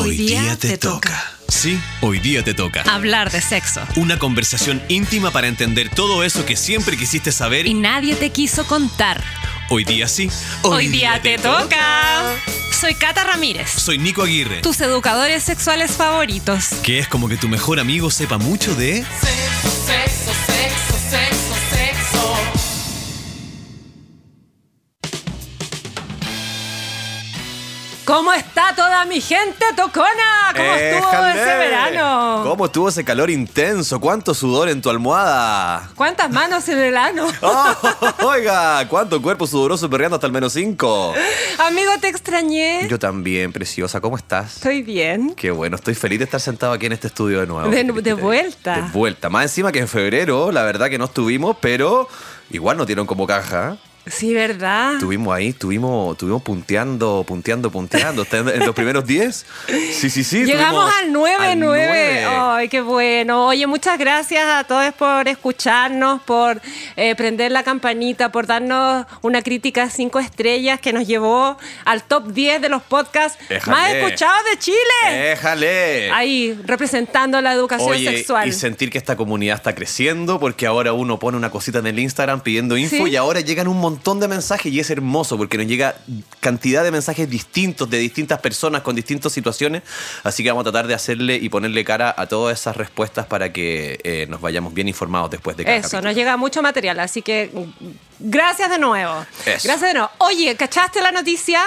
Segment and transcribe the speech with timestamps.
[0.00, 1.32] Hoy día te toca.
[1.48, 2.82] Sí, hoy día te toca.
[2.82, 3.82] Hablar de sexo.
[3.96, 8.64] Una conversación íntima para entender todo eso que siempre quisiste saber Y nadie te quiso
[8.66, 9.22] contar.
[9.68, 10.30] hoy día sí.
[10.62, 12.22] Hoy, día, te toca.
[12.80, 16.68] Soy Cata Ramírez, Soy Nico Aguirre, tus educadores sexuales favoritos.
[16.82, 19.04] que es como que tu mejor amigo sepa mucho de...
[19.04, 21.49] Sexo, sexo, sexo, sexo.
[28.10, 30.52] ¿Cómo está toda mi gente tocona?
[30.56, 32.40] ¿Cómo estuvo ese verano?
[32.44, 34.00] ¿Cómo estuvo ese calor intenso?
[34.00, 35.88] ¿Cuánto sudor en tu almohada?
[35.94, 37.28] ¿Cuántas manos en el ano?
[37.40, 37.74] ¡Oh,
[38.24, 41.14] oiga, ¿cuánto cuerpo sudoroso perreando hasta el menos 5?
[41.58, 42.88] Amigo, te extrañé.
[42.88, 44.00] Yo también, preciosa.
[44.00, 44.56] ¿Cómo estás?
[44.56, 45.34] Estoy bien.
[45.36, 47.70] Qué bueno, estoy feliz de estar sentado aquí en este estudio de nuevo.
[47.70, 48.74] De- ¿Qué querés de que te vuelta.
[48.76, 49.28] De vuelta.
[49.30, 52.08] Más encima que en febrero, la verdad que no estuvimos, pero
[52.50, 53.76] igual nos dieron como caja.
[54.06, 54.94] Sí, ¿verdad?
[54.94, 58.26] Estuvimos ahí, estuvimos, estuvimos punteando, punteando, punteando.
[58.32, 59.46] En, los primeros 10.
[59.92, 60.44] Sí, sí, sí.
[60.44, 61.36] Llegamos al 9-9.
[61.38, 62.24] al nueve.
[62.26, 63.46] Ay, qué bueno.
[63.48, 66.60] Oye, muchas gracias a todos por escucharnos, por
[66.96, 72.28] eh, prender la campanita, por darnos una crítica cinco estrellas que nos llevó al top
[72.32, 73.76] 10 de los podcasts Éjale.
[73.76, 74.78] más escuchados de Chile.
[75.12, 76.10] ¡Déjale!
[76.10, 78.48] Ahí, representando la educación Oye, sexual.
[78.48, 81.98] y sentir que esta comunidad está creciendo porque ahora uno pone una cosita en el
[81.98, 83.12] Instagram pidiendo info Sí.
[83.12, 85.96] y ahora llegan un montón de mensajes y es hermoso porque nos llega
[86.40, 89.82] cantidad de mensajes distintos de distintas personas con distintas situaciones.
[90.22, 93.52] Así que vamos a tratar de hacerle y ponerle cara a todas esas respuestas para
[93.52, 96.08] que eh, nos vayamos bien informados después de cada Eso, capítulo.
[96.08, 97.86] nos llega mucho material, así que mm,
[98.20, 99.26] gracias de nuevo.
[99.46, 99.68] Eso.
[99.68, 100.10] Gracias de nuevo.
[100.18, 101.62] Oye, ¿cachaste la noticia?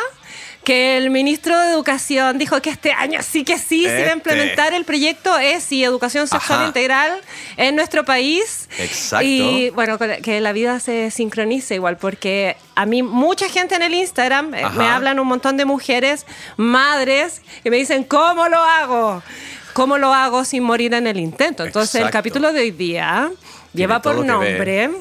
[0.64, 4.10] Que el ministro de Educación dijo que este año sí que sí se va Este.
[4.12, 6.68] a implementar el proyecto ESI, Educación Sexual Ajá.
[6.68, 7.22] Integral,
[7.58, 8.70] en nuestro país.
[8.80, 9.26] Exacto.
[9.26, 13.94] Y bueno, que la vida se sincronice igual, porque a mí mucha gente en el
[13.94, 14.78] Instagram, eh, Ajá.
[14.78, 16.26] me hablan un montón de mujeres,
[16.56, 19.22] madres, que me dicen, ¿cómo lo hago?
[19.74, 21.66] ¿Cómo lo hago sin morir en el intento?
[21.66, 23.30] Entonces, el capítulo de hoy día
[23.74, 24.92] lleva por ver.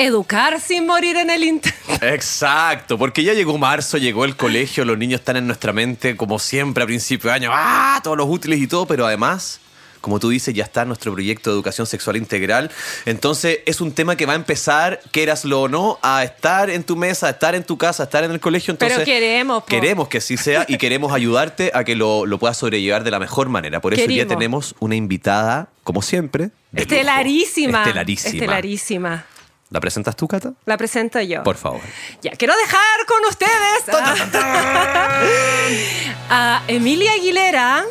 [0.00, 1.76] Educar sin morir en el intento.
[2.00, 6.38] Exacto, porque ya llegó marzo, llegó el colegio, los niños están en nuestra mente como
[6.38, 8.00] siempre a principio de año, ¡ah!
[8.02, 9.60] Todos los útiles y todo, pero además,
[10.00, 12.70] como tú dices, ya está nuestro proyecto de educación sexual integral.
[13.04, 16.96] Entonces es un tema que va a empezar, quieraslo o no, a estar en tu
[16.96, 18.74] mesa, a estar en tu casa, a estar en el colegio.
[18.78, 19.68] Pero queremos, po.
[19.68, 23.18] Queremos que así sea y queremos ayudarte a que lo, lo puedas sobrellevar de la
[23.18, 23.82] mejor manera.
[23.82, 26.52] Por eso ya tenemos una invitada, como siempre.
[26.74, 27.82] Estelarísima.
[27.82, 28.32] Estelarísima.
[28.32, 29.26] Estelarísima.
[29.70, 30.52] ¿La presentas tú, Cata?
[30.66, 31.44] La presento yo.
[31.44, 31.80] Por favor.
[32.22, 33.88] Ya, quiero dejar con ustedes
[36.30, 37.84] a, Emilia Aguilera,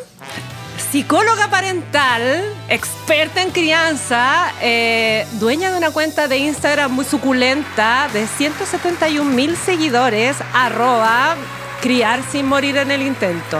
[0.92, 8.26] psicóloga parental, experta en crianza, eh, dueña de una cuenta de Instagram muy suculenta de
[8.26, 11.34] 171 mil seguidores, arroba
[11.80, 13.58] criar sin morir en el intento.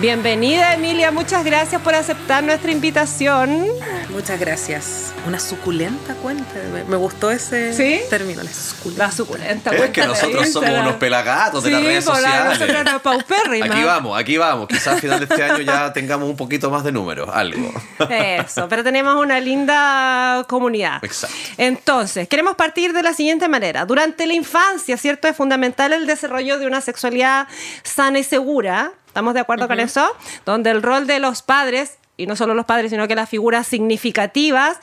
[0.00, 3.66] Bienvenida Emilia, muchas gracias por aceptar nuestra invitación.
[4.10, 5.12] Muchas gracias.
[5.26, 6.44] Una suculenta cuenta.
[6.72, 8.00] Me, me gustó ese ¿Sí?
[8.08, 9.06] término, la suculenta.
[9.06, 12.28] La suculenta Es cuenta que nosotros somos unos pelagatos de Sí, las redes pues, la-
[12.30, 12.60] sociales.
[12.76, 13.70] nosotros paupérrimas.
[13.72, 14.68] Aquí vamos, aquí vamos.
[14.68, 17.72] Quizás al final de este año ya tengamos un poquito más de números, algo.
[18.08, 21.02] Eso, pero tenemos una linda comunidad.
[21.04, 21.36] Exacto.
[21.56, 23.84] Entonces, queremos partir de la siguiente manera.
[23.84, 25.26] Durante la infancia, ¿cierto?
[25.26, 27.48] Es fundamental el desarrollo de una sexualidad
[27.82, 28.92] sana y segura.
[29.08, 30.06] ¿Estamos de acuerdo con eso?
[30.46, 33.66] Donde el rol de los padres y no solo los padres, sino que las figuras
[33.66, 34.78] significativas,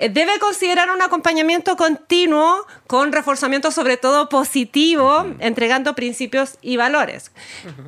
[0.00, 7.30] eh, debe considerar un acompañamiento continuo con reforzamiento sobre todo positivo, entregando principios y valores.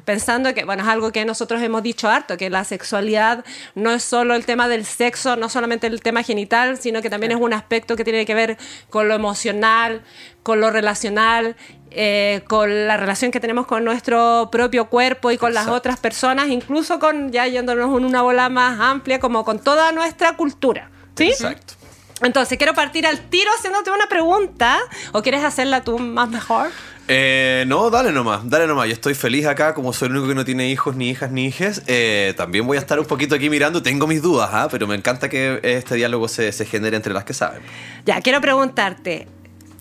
[0.04, 4.04] Pensando que, bueno, es algo que nosotros hemos dicho harto, que la sexualidad no es
[4.04, 7.52] solo el tema del sexo, no solamente el tema genital, sino que también es un
[7.52, 8.56] aspecto que tiene que ver
[8.88, 10.02] con lo emocional,
[10.44, 11.56] con lo relacional,
[11.94, 16.48] eh, con la relación que tenemos con nuestro propio cuerpo y con las otras personas,
[16.48, 20.90] incluso con, ya yéndonos en una bola más amplia, como con toda nuestra cultura.
[21.16, 21.28] ¿Sí?
[21.28, 21.74] Exacto.
[22.22, 24.78] Entonces, quiero partir al tiro haciéndote una pregunta,
[25.12, 26.70] o quieres hacerla tú más mejor.
[27.08, 28.86] Eh, no, dale nomás, dale nomás.
[28.86, 31.46] Yo estoy feliz acá, como soy el único que no tiene hijos, ni hijas, ni
[31.46, 31.82] hijes.
[31.86, 33.82] eh, también voy a estar un poquito aquí mirando.
[33.82, 34.68] Tengo mis dudas, ¿ah?
[34.70, 37.62] pero me encanta que este diálogo se, se genere entre las que saben.
[38.06, 39.26] Ya, quiero preguntarte.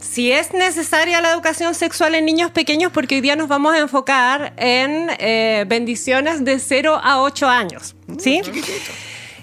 [0.01, 3.79] Si es necesaria la educación sexual en niños pequeños, porque hoy día nos vamos a
[3.79, 7.95] enfocar en eh, bendiciones de 0 a 8 años.
[8.17, 8.41] ¿Sí?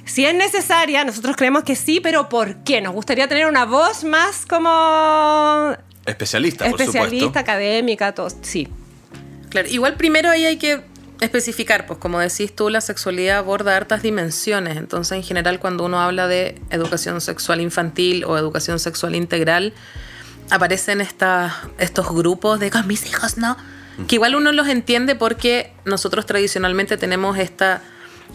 [0.05, 2.81] Si es necesaria, nosotros creemos que sí, pero ¿por qué?
[2.81, 5.77] Nos gustaría tener una voz más como
[6.07, 7.39] Especialista, por especialista, supuesto.
[7.39, 8.29] académica, todo.
[8.43, 8.69] Sí.
[9.51, 10.81] Claro, igual primero ahí hay que
[11.21, 14.77] especificar, pues como decís tú, la sexualidad aborda hartas dimensiones.
[14.77, 19.75] Entonces, en general, cuando uno habla de educación sexual infantil o educación sexual integral,
[20.51, 23.57] aparecen esta- estos grupos de con mis hijos no.
[24.07, 27.83] que igual uno los entiende porque nosotros tradicionalmente tenemos esta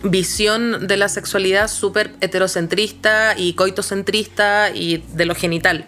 [0.04, 5.88] visión de la sexualidad súper heterocentrista y coitocentrista y de lo genital.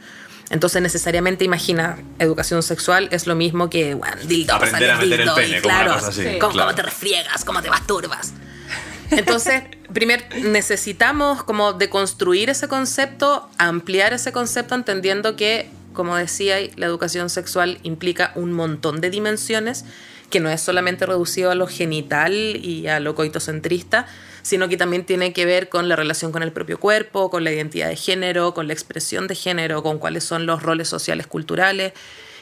[0.52, 5.18] Entonces necesariamente imagina, educación sexual es lo mismo que bueno, dildo, Aprender a meter el
[5.18, 6.68] dildo, y pene, como una claro, cosa así, cómo, claro.
[6.70, 8.34] cómo te refriegas, cómo te masturbas.
[9.12, 9.64] Entonces,
[9.94, 17.30] primero necesitamos como deconstruir ese concepto, ampliar ese concepto entendiendo que, como decía, la educación
[17.30, 19.86] sexual implica un montón de dimensiones
[20.30, 24.08] que no es solamente reducido a lo genital y a lo coitocentrista,
[24.42, 27.52] sino que también tiene que ver con la relación con el propio cuerpo, con la
[27.52, 31.94] identidad de género, con la expresión de género, con cuáles son los roles sociales culturales.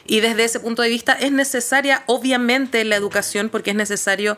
[0.06, 4.36] Y desde ese punto de vista es necesaria, obviamente, la educación porque es necesario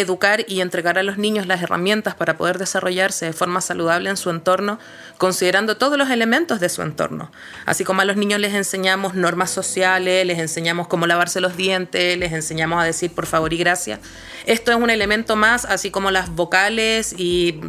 [0.00, 4.16] educar y entregar a los niños las herramientas para poder desarrollarse de forma saludable en
[4.16, 4.78] su entorno,
[5.16, 7.30] considerando todos los elementos de su entorno.
[7.66, 12.16] Así como a los niños les enseñamos normas sociales, les enseñamos cómo lavarse los dientes,
[12.18, 14.00] les enseñamos a decir por favor y gracias.
[14.46, 17.60] Esto es un elemento más, así como las vocales y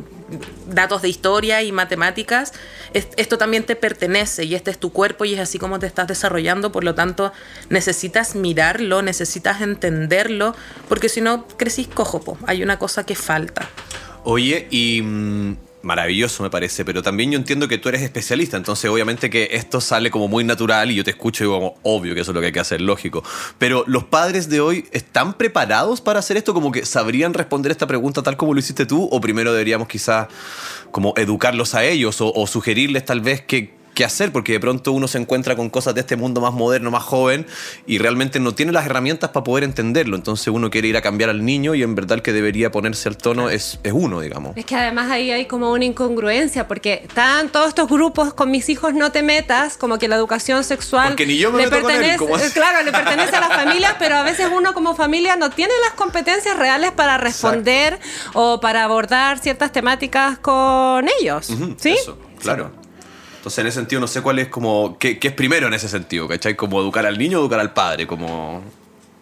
[0.68, 2.54] datos de historia y matemáticas.
[2.94, 5.88] Es- Esto también te pertenece y este es tu cuerpo y es así como te
[5.88, 7.32] estás desarrollando, por lo tanto
[7.70, 10.56] necesitas mirarlo, necesitas entenderlo,
[10.88, 12.38] porque si no crecís cojo, po.
[12.48, 13.68] hay una cosa que falta.
[14.24, 18.90] Oye, y mm, maravilloso me parece, pero también yo entiendo que tú eres especialista, entonces
[18.90, 22.22] obviamente que esto sale como muy natural y yo te escucho y digo obvio que
[22.22, 23.24] eso es lo que hay que hacer, lógico.
[23.58, 27.88] Pero los padres de hoy están preparados para hacer esto, como que sabrían responder esta
[27.88, 30.28] pregunta tal como lo hiciste tú, o primero deberíamos quizás
[30.92, 35.10] como educarlos a ellos o sugerirles tal vez que qué hacer, porque de pronto uno
[35.10, 37.46] se encuentra con cosas de este mundo más moderno, más joven,
[37.86, 40.16] y realmente no tiene las herramientas para poder entenderlo.
[40.16, 43.10] Entonces uno quiere ir a cambiar al niño y en verdad el que debería ponerse
[43.10, 44.56] al tono es, es uno, digamos.
[44.56, 48.70] Es que además ahí hay como una incongruencia, porque están todos estos grupos con mis
[48.70, 51.82] hijos no te metas, como que la educación sexual Porque ni yo me le meto
[51.82, 55.36] con él, pertenece, claro, le pertenece a las familias, pero a veces uno como familia
[55.36, 58.00] no tiene las competencias reales para responder
[58.34, 61.48] o para abordar ciertas temáticas con ellos,
[61.78, 61.90] ¿sí?
[61.90, 62.79] Eso, claro.
[63.40, 64.98] Entonces, en ese sentido, no sé cuál es como.
[65.00, 66.28] ¿Qué, qué es primero en ese sentido?
[66.28, 66.58] ¿Cachai?
[66.58, 68.06] Como educar al niño o educar al padre.
[68.06, 68.62] Como.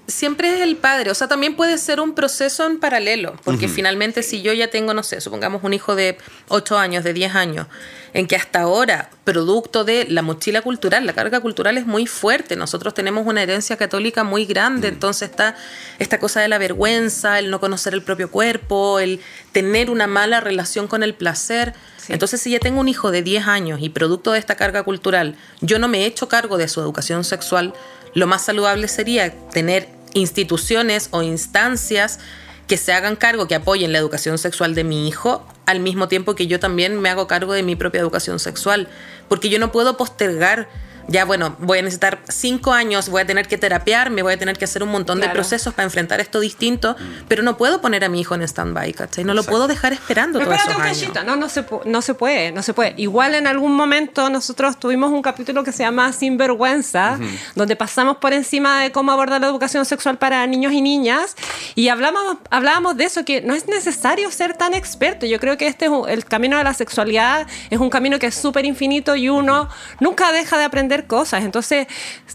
[0.08, 4.24] Siempre es el padre, o sea, también puede ser un proceso en paralelo, porque finalmente
[4.24, 6.18] si yo ya tengo, no sé, supongamos un hijo de
[6.48, 7.68] 8 años, de 10 años,
[8.14, 12.56] en que hasta ahora, producto de la mochila cultural, la carga cultural es muy fuerte,
[12.56, 15.58] nosotros tenemos una herencia católica muy grande, entonces está
[16.00, 19.20] esta cosa de la vergüenza, el no conocer el propio cuerpo, el
[19.52, 21.74] tener una mala relación con el placer.
[22.08, 25.36] Entonces, si ya tengo un hijo de 10 años y producto de esta carga cultural,
[25.60, 27.74] yo no me he hecho cargo de su educación sexual,
[28.14, 32.20] lo más saludable sería tener instituciones o instancias
[32.68, 36.36] que se hagan cargo, que apoyen la educación sexual de mi hijo, al mismo tiempo
[36.36, 38.90] que yo también me hago cargo de mi propia educación sexual.
[39.30, 40.68] Porque yo no puedo postergar,
[41.08, 44.58] ya bueno, voy a necesitar cinco años, voy a tener que terapiarme, voy a tener
[44.58, 45.36] que hacer un montón de Claro.
[45.40, 46.96] procesos para enfrentar esto distinto,
[47.28, 49.24] pero no puedo poner a mi hijo en stand-by, ¿cachai?
[49.24, 49.52] No lo Exacto.
[49.52, 50.98] puedo dejar esperando Pero todos esos un años.
[51.00, 52.94] cachito, no, no se, pu- no se puede, no se puede.
[52.98, 57.18] Igual en algún momento nosotros tuvimos un capítulo que se llama Sinvergüenza,
[57.56, 61.36] donde pasamos por encima de cómo abordar la educación sexual para niños y niñas
[61.76, 65.26] y hablamos, hablábamos de eso, que no es necesario ser tan experto.
[65.26, 68.28] Yo creo que este es un- el camino de la sexualidad, es un camino que
[68.28, 69.70] es súper infinito y uno
[70.00, 71.44] nunca deja de aprender cosas.
[71.44, 71.88] Entonces,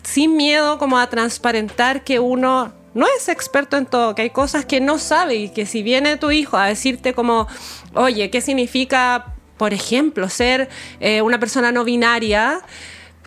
[0.03, 4.65] sin miedo como a transparentar que uno no es experto en todo, que hay cosas
[4.65, 7.49] que no sabe y que si viene tu hijo a decirte como,
[7.95, 10.69] oye, ¿qué significa, por ejemplo, ser
[11.01, 12.61] eh, una persona no binaria?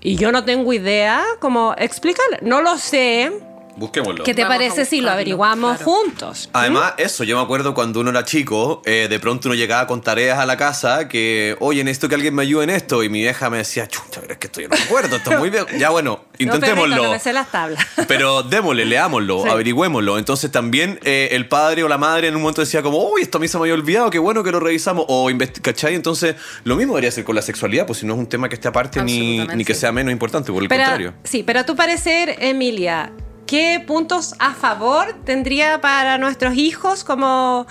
[0.01, 3.31] Y yo no tengo idea, como explícale, no lo sé.
[3.77, 4.23] Busquémoslo.
[4.23, 5.91] ¿Qué te Vamos parece si lo averiguamos claro.
[5.91, 6.49] juntos?
[6.53, 10.01] Además, eso, yo me acuerdo cuando uno era chico, eh, de pronto uno llegaba con
[10.01, 13.03] tareas a la casa que, oye, necesito que alguien me ayude en esto.
[13.03, 15.31] Y mi vieja me decía, chucha, pero es que esto yo no me acuerdo, esto
[15.33, 15.65] es muy bien.
[15.77, 16.87] Ya bueno, intentémoslo.
[16.87, 17.85] No, perrito, no me sé las tablas.
[18.07, 19.49] Pero démosle, leámoslo, Sí.
[19.49, 20.17] averigüémoslo.
[20.17, 23.37] Entonces también eh, el padre o la madre en un momento decía como, uy, esto
[23.37, 25.05] a mí se me había olvidado, qué bueno que lo revisamos.
[25.07, 25.29] O
[25.61, 25.95] ¿cachai?
[25.95, 28.55] Entonces lo mismo debería ser con la sexualidad, pues si no es un tema que
[28.55, 31.13] esté aparte ni, ni que sea menos importante, por el Pero, contrario.
[31.23, 33.11] sí, pero a tu parecer, Emilia,
[33.45, 37.67] ¿qué puntos a favor tendría para nuestros hijos como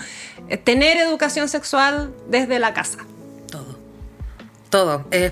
[0.49, 2.99] eh, tener educación sexual desde la casa?
[3.49, 3.77] Todo.
[4.69, 5.07] Todo.
[5.11, 5.31] Eh,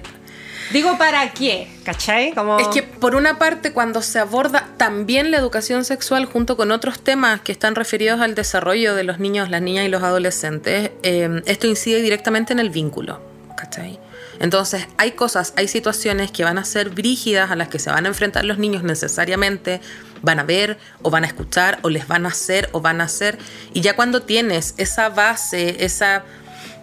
[0.72, 1.68] Digo, ¿para qué?
[1.84, 2.34] ¿Cachai?
[2.34, 2.58] Como...
[2.58, 7.02] Es que por una parte cuando se aborda también la educación sexual junto con otros
[7.02, 11.42] temas que están referidos al desarrollo de los niños, las niñas y los adolescentes, eh,
[11.46, 13.34] esto incide directamente en el vínculo.
[13.64, 14.00] ¿cachai?
[14.40, 18.06] Entonces hay cosas, hay situaciones que van a ser brígidas a las que se van
[18.06, 19.82] a enfrentar los niños necesariamente,
[20.22, 23.06] van a ver o van a escuchar o les van a hacer o van a
[23.06, 23.38] hacer.
[23.74, 26.24] Y ya cuando tienes esa base, esa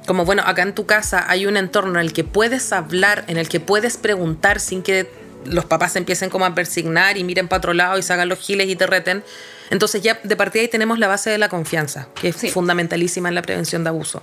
[0.06, 3.36] como bueno, acá en tu casa hay un entorno en el que puedes hablar, en
[3.36, 5.10] el que puedes preguntar sin que
[5.44, 8.38] los papás empiecen como a persignar y miren para otro lado y se hagan los
[8.38, 9.22] giles y te reten.
[9.70, 12.50] Entonces ya de partida ahí tenemos la base de la confianza, que es Sí.
[12.50, 14.22] fundamentalísima en la prevención de abuso.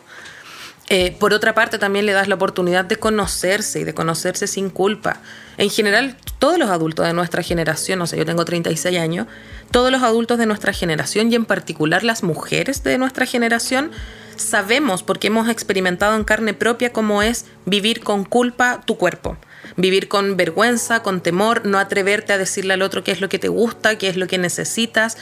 [0.90, 4.70] Eh, por otra parte, también le das la oportunidad de conocerse y de conocerse sin
[4.70, 5.22] culpa.
[5.58, 9.28] En general, todos los adultos de nuestra generación, o sea, yo tengo 36 años,
[9.72, 13.92] todos los adultos de nuestra generación y en particular las mujeres de nuestra generación,
[14.38, 19.38] sabemos, porque hemos experimentado en carne propia, cómo es vivir con culpa tu cuerpo.
[19.76, 23.40] Vivir con vergüenza, con temor, no atreverte a decirle al otro qué es lo que
[23.40, 25.18] te gusta, qué es lo que necesitas.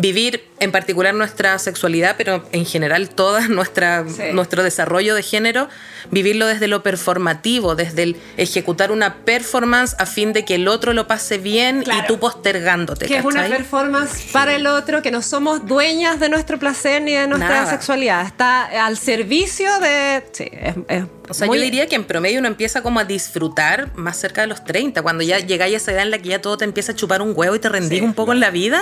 [0.00, 3.10] Vivir en particular nuestra sexualidad, pero en general
[3.48, 4.22] nuestra, Sí.
[4.32, 5.68] nuestro desarrollo de género,
[6.10, 10.92] vivirlo desde lo performativo, desde el ejecutar una performance a fin de que el otro
[10.92, 12.02] lo pase bien Claro.
[12.04, 13.06] y tú postergándote.
[13.06, 17.12] Que es una performance para el otro, que no somos dueñas de nuestro placer ni
[17.14, 17.70] de nuestra Nada.
[17.70, 18.26] sexualidad.
[18.26, 20.22] Está al servicio de.
[20.32, 23.04] Sí, es, es O sea, muy- yo diría que en promedio uno empieza como a
[23.04, 26.28] disfrutar más cerca de los 30, cuando ya llegáis a esa edad en la que
[26.30, 28.04] ya todo te empieza a chupar un huevo y te rendís Sí.
[28.04, 28.80] un poco en la vida,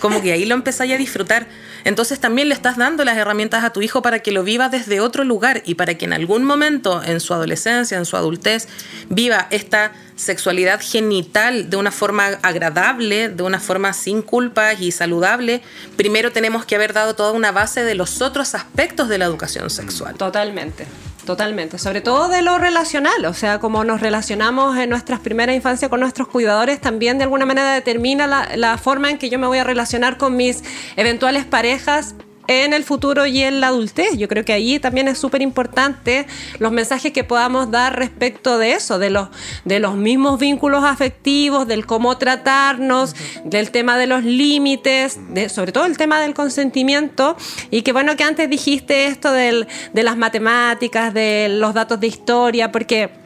[0.00, 1.46] como que ahí lo empezáis a disfrutar.
[1.84, 5.00] Entonces también le estás dando las herramientas a tu hijo para que lo viva desde
[5.00, 8.68] otro lugar y para que en algún momento en su adolescencia, en su adultez,
[9.10, 15.60] viva esta sexualidad genital de una forma agradable, de una forma sin culpas y saludable.
[15.96, 19.68] Primero tenemos que haber dado toda una base de los otros aspectos de la educación
[19.68, 20.14] sexual.
[20.14, 20.86] Totalmente,
[21.24, 21.78] totalmente.
[21.78, 26.00] Sobre todo de lo relacional, o sea, como nos relacionamos en nuestras primeras infancias con
[26.00, 29.58] nuestros cuidadores, también de alguna manera determina la, la forma en que yo me voy
[29.58, 30.62] a relacionar con mis
[30.96, 32.14] eventuales parejas
[32.46, 34.16] en el futuro y en la adultez.
[34.16, 36.26] Yo creo que ahí también es súper importante
[36.58, 39.28] los mensajes que podamos dar respecto de eso, de los,
[39.64, 45.72] de los mismos vínculos afectivos, del cómo tratarnos, del tema de los límites, de, sobre
[45.72, 47.36] todo el tema del consentimiento.
[47.70, 52.06] Y que bueno que antes dijiste esto del, de las matemáticas, de los datos de
[52.06, 53.23] historia, porque...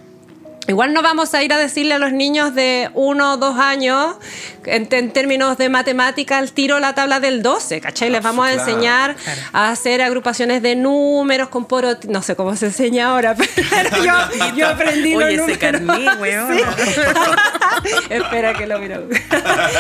[0.69, 4.17] Igual no vamos a ir a decirle a los niños de uno o dos años,
[4.67, 8.11] en, en términos de matemática, al tiro la tabla del 12, ¿cachai?
[8.11, 8.69] Les vamos a claro.
[8.69, 9.17] enseñar
[9.55, 11.97] a hacer agrupaciones de números con poro...
[12.09, 13.35] No sé cómo se enseña ahora,
[13.71, 14.13] pero yo,
[14.55, 16.17] yo aprendí los Oye, ese números.
[16.21, 16.59] weón.
[18.11, 19.09] Espera que lo miro.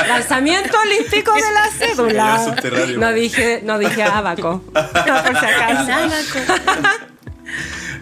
[0.08, 2.56] Lanzamiento olímpico de la cédula.
[2.96, 4.62] No dije, no dije abaco.
[4.72, 5.92] por si acaso.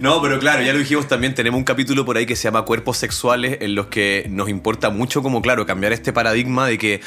[0.00, 2.62] No, pero claro, ya lo dijimos también, tenemos un capítulo por ahí que se llama
[2.62, 7.00] Cuerpos Sexuales, en los que nos importa mucho como, claro, cambiar este paradigma de que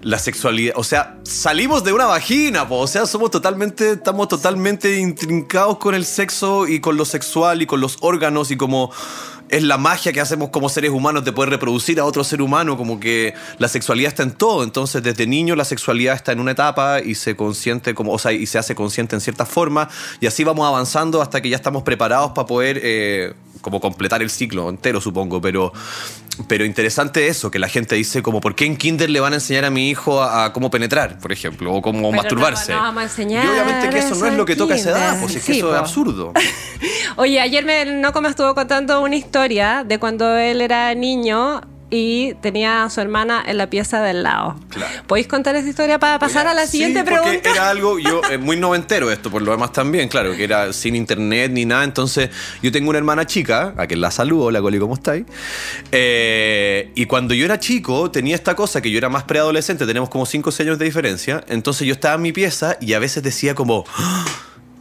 [0.00, 5.78] la sexualidad, o sea, salimos de una vagina, o sea, somos totalmente, estamos totalmente intrincados
[5.78, 8.90] con el sexo y con lo sexual y con los órganos y como
[9.52, 12.78] es la magia que hacemos como seres humanos de poder reproducir a otro ser humano,
[12.78, 14.64] como que la sexualidad está en todo.
[14.64, 18.32] Entonces, desde niño la sexualidad está en una etapa y se consiente como, o sea,
[18.32, 19.90] y se hace consciente en cierta forma,
[20.20, 24.30] y así vamos avanzando hasta que ya estamos preparados para poder eh, como completar el
[24.30, 25.38] ciclo entero, supongo.
[25.42, 25.70] Pero,
[26.48, 29.36] pero interesante eso, que la gente dice como, ¿por qué en kinder le van a
[29.36, 32.72] enseñar a mi hijo a, a cómo penetrar, por ejemplo, o cómo Pero masturbarse?
[32.72, 34.76] no, no vamos a enseñar y obviamente que eso no es lo que toca a
[34.76, 35.74] esa edad, pues es que Sí, eso po.
[35.74, 36.32] es absurdo.
[37.16, 41.60] Oye, ayer me, Noco me estuvo contando una historia de cuando él era niño
[41.94, 44.58] y tenía a su hermana en la pieza del lado.
[44.70, 45.02] Claro.
[45.06, 47.50] ¿Podéis contar esa historia para pasar a la Sí, siguiente porque pregunta?
[47.50, 50.96] Era algo, yo, eh, muy noventero esto, por lo demás también, claro, que era sin
[50.96, 51.84] internet ni nada.
[51.84, 52.30] Entonces,
[52.62, 55.26] yo tengo una hermana chica, a quien la saludo, hola Coli, ¿cómo estáis?
[55.92, 60.08] Eh, y cuando yo era chico, tenía esta cosa que yo era más preadolescente, tenemos
[60.08, 61.44] como 5 o 6 años de diferencia.
[61.48, 63.84] Entonces, yo estaba en mi pieza y a veces decía como.
[63.96, 64.24] "Ah,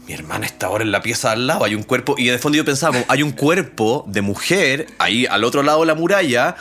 [0.08, 2.58] Mi hermana está ahora en la pieza al lado, hay un cuerpo, y de fondo
[2.58, 6.56] yo pensaba, hay un cuerpo de mujer ahí al otro lado de la muralla,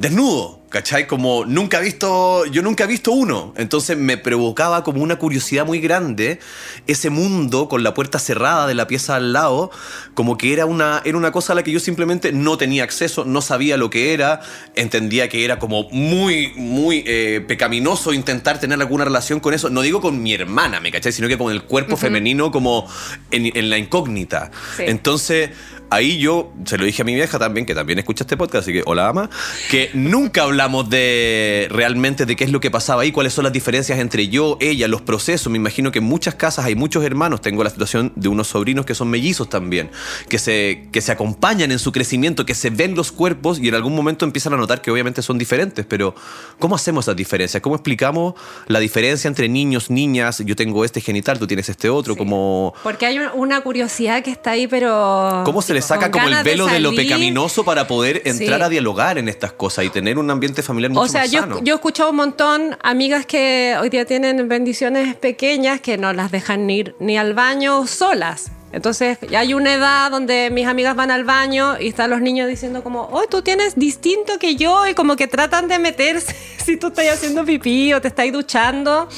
[0.00, 1.06] desnudo, ¿cachai?
[1.06, 3.52] Como nunca he visto, yo nunca he visto uno.
[3.58, 6.40] Entonces me provocaba como una curiosidad muy grande
[6.86, 9.70] ese mundo con la puerta cerrada de la pieza al lado,
[10.14, 13.26] como que era una, era una cosa a la que yo simplemente no tenía acceso,
[13.26, 14.40] no sabía lo que era,
[14.74, 19.68] entendía que era como muy, muy eh, pecaminoso intentar tener alguna relación con eso.
[19.68, 21.12] No digo con mi hermana, ¿me cachai?
[21.12, 22.88] Sino que con el cuerpo femenino como
[23.30, 24.50] en, en la incógnita.
[24.78, 24.84] Sí.
[24.86, 25.50] Entonces,
[25.90, 28.72] ahí yo se lo dije a mi vieja también, que también escucha este podcast, así
[28.72, 29.28] que hola ama,
[29.70, 33.52] que nunca hablamos de realmente de qué es lo que pasaba ahí, cuáles son las
[33.52, 35.50] diferencias entre yo, ella, los procesos.
[35.50, 37.40] Me imagino que en muchas casas hay muchos hermanos.
[37.40, 39.90] Tengo la situación de unos sobrinos que son mellizos también,
[40.28, 43.74] que se, que se acompañan en su crecimiento, que se ven los cuerpos y en
[43.74, 45.84] algún momento empiezan a notar que obviamente son diferentes.
[45.86, 46.14] Pero,
[46.58, 47.60] ¿cómo hacemos esas diferencias?
[47.62, 48.34] ¿Cómo explicamos
[48.66, 50.42] la diferencia entre niños, niñas?
[50.44, 52.74] Yo tengo este genital, tú tienes este otro, como...
[52.82, 55.42] Porque hay un- una curiosidad que está ahí, pero.
[55.44, 58.22] ¿Cómo se le saca con como el ganas de velo de, lo pecaminoso para poder
[58.24, 58.64] entrar Sí.
[58.64, 61.40] a dialogar en estas cosas y tener un ambiente familiar mucho O sea, más yo,
[61.40, 61.60] sano?
[61.62, 66.30] yo he escuchado un montón amigas que hoy día tienen bendiciones pequeñas que no las
[66.30, 68.50] dejan ni ir ni al baño solas.
[68.72, 72.48] Entonces, ya hay una edad donde mis amigas van al baño y están los niños
[72.48, 76.76] diciendo como, oh, tú tienes distinto que yo y como que tratan de meterse si
[76.76, 79.08] tú estás haciendo pipí o te estás duchando.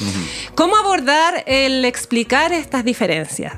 [0.55, 3.53] ¿Cómo abordar el explicar estas diferencias?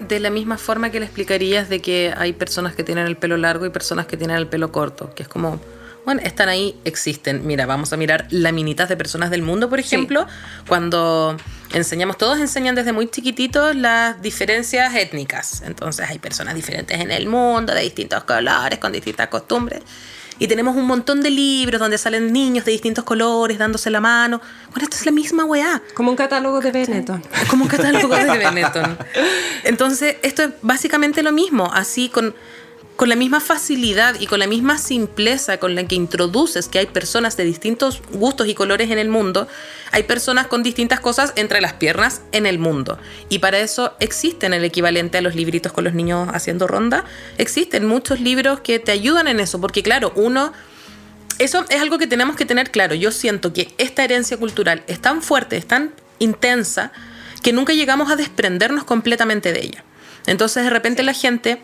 [0.00, 3.36] De la misma forma que le explicarías de que hay personas que tienen el pelo
[3.36, 5.58] largo y personas que tienen el pelo corto, que es como,
[6.04, 7.46] bueno, están ahí, existen.
[7.46, 10.26] Mira, vamos a mirar laminitas de personas del mundo, por ejemplo,
[10.68, 11.36] cuando
[11.72, 15.62] enseñamos, todos enseñan desde muy chiquititos las diferencias étnicas.
[15.62, 19.82] Entonces hay personas diferentes en el mundo, de distintos colores, con distintas costumbres.
[20.38, 24.40] Y tenemos un montón de libros donde salen niños de distintos colores dándose la mano.
[24.70, 25.82] Bueno, esto es la misma weá.
[25.94, 27.22] Como un catálogo de Benetton.
[27.50, 28.98] Como un catálogo de Benetton.
[29.64, 31.70] Entonces, esto es básicamente lo mismo.
[31.72, 32.34] Así con
[32.96, 36.86] con la misma facilidad y con la misma simpleza con la que introduces que hay
[36.86, 39.46] personas de distintos gustos y colores en el mundo,
[39.92, 42.98] hay personas con distintas cosas entre las piernas en el mundo.
[43.28, 47.04] Y para eso existen el equivalente a los libritos con los niños haciendo ronda.
[47.36, 50.52] Existen muchos libros que te ayudan en eso, porque claro, uno...
[51.38, 52.94] Eso es algo que tenemos que tener claro.
[52.94, 56.92] Yo siento que esta herencia cultural es tan fuerte, es tan intensa,
[57.42, 59.84] que nunca llegamos a desprendernos completamente de ella.
[60.26, 61.60] Entonces de repente la gente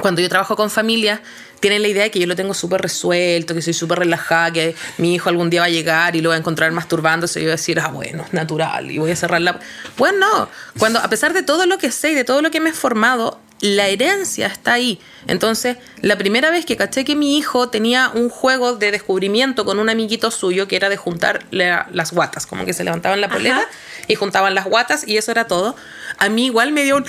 [0.00, 1.20] cuando yo trabajo con familias,
[1.60, 4.74] tienen la idea de que yo lo tengo súper resuelto, que soy súper relajada, que
[4.98, 7.46] mi hijo algún día va a llegar y lo va a encontrar masturbándose y yo
[7.46, 9.58] voy a decir, ah, bueno, es natural, y voy a cerrar la...
[9.96, 10.48] Bueno, no,
[10.78, 12.72] cuando a pesar de todo lo que sé y de todo lo que me he
[12.74, 15.00] formado, la herencia está ahí.
[15.26, 19.78] Entonces, la primera vez que caché que mi hijo tenía un juego de descubrimiento con
[19.78, 23.66] un amiguito suyo que era de juntar las guatas, como que se levantaban la polera
[24.06, 25.76] y juntaban las guatas y eso era todo,
[26.18, 27.04] a mí igual me dio un...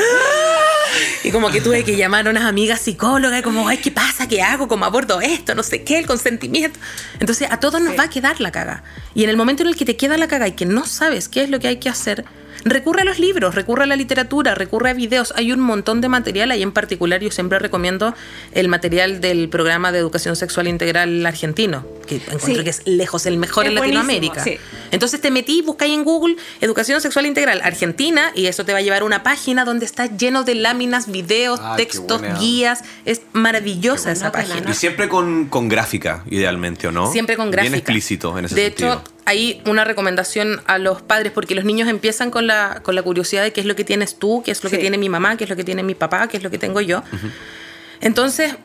[1.24, 4.28] Y como que tuve que llamar a unas amigas psicólogas, como, ay, ¿qué pasa?
[4.28, 4.68] ¿Qué hago?
[4.68, 5.56] ¿Cómo abordo esto?
[5.56, 6.80] No sé qué, el consentimiento.
[7.20, 8.84] Entonces, a todos nos va a quedar la caga.
[9.14, 11.28] Y en el momento en el que te queda la caga y que no sabes
[11.28, 12.26] qué es lo que hay que hacer,
[12.66, 15.34] recurre a los libros, recurre a la literatura, recurre a videos.
[15.38, 16.50] Hay un montón de material.
[16.52, 18.14] Ahí en particular yo siempre recomiendo
[18.52, 23.38] el material del programa de educación sexual integral argentino, que encuentro que es lejos el
[23.38, 24.44] mejor en Latinoamérica.
[24.92, 28.82] Entonces te metí, buscáis en Google educación sexual integral Argentina y eso te va a
[28.82, 32.84] llevar a una página donde está lleno de láminas, videos, textos, guías.
[33.06, 34.72] Es maravillosa esa página.
[34.72, 37.12] Y siempre con, con, gráfica, idealmente, ¿o no?
[37.12, 37.70] Siempre con gráfica.
[37.70, 38.90] Bien explícito en ese de sentido.
[38.90, 42.96] De hecho, hay una recomendación a los padres, porque los niños empiezan con la, con
[42.96, 45.10] la curiosidad de qué es lo que tienes tú, qué es lo que tiene mi
[45.10, 47.04] mamá, qué es lo que tiene mi papá, qué es lo que tengo yo.
[48.02, 48.56] Entonces,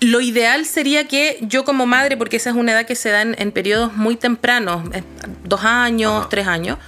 [0.00, 3.22] lo ideal sería que yo como madre, porque esa es una edad que se da
[3.22, 4.82] en, periodos muy tempranos,
[5.44, 6.78] dos años, tres años,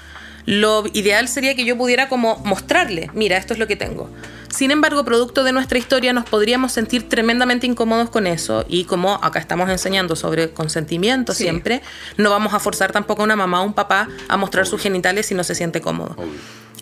[0.44, 4.10] lo ideal sería que yo pudiera como mostrarle, mira, esto es lo que tengo.
[4.54, 9.14] Sin embargo, producto de nuestra historia nos podríamos sentir tremendamente incómodos con eso y como
[9.14, 11.82] acá estamos enseñando sobre consentimiento siempre,
[12.18, 15.26] no vamos a forzar tampoco a una mamá o un papá a mostrar sus genitales
[15.26, 16.14] si no se siente cómodo.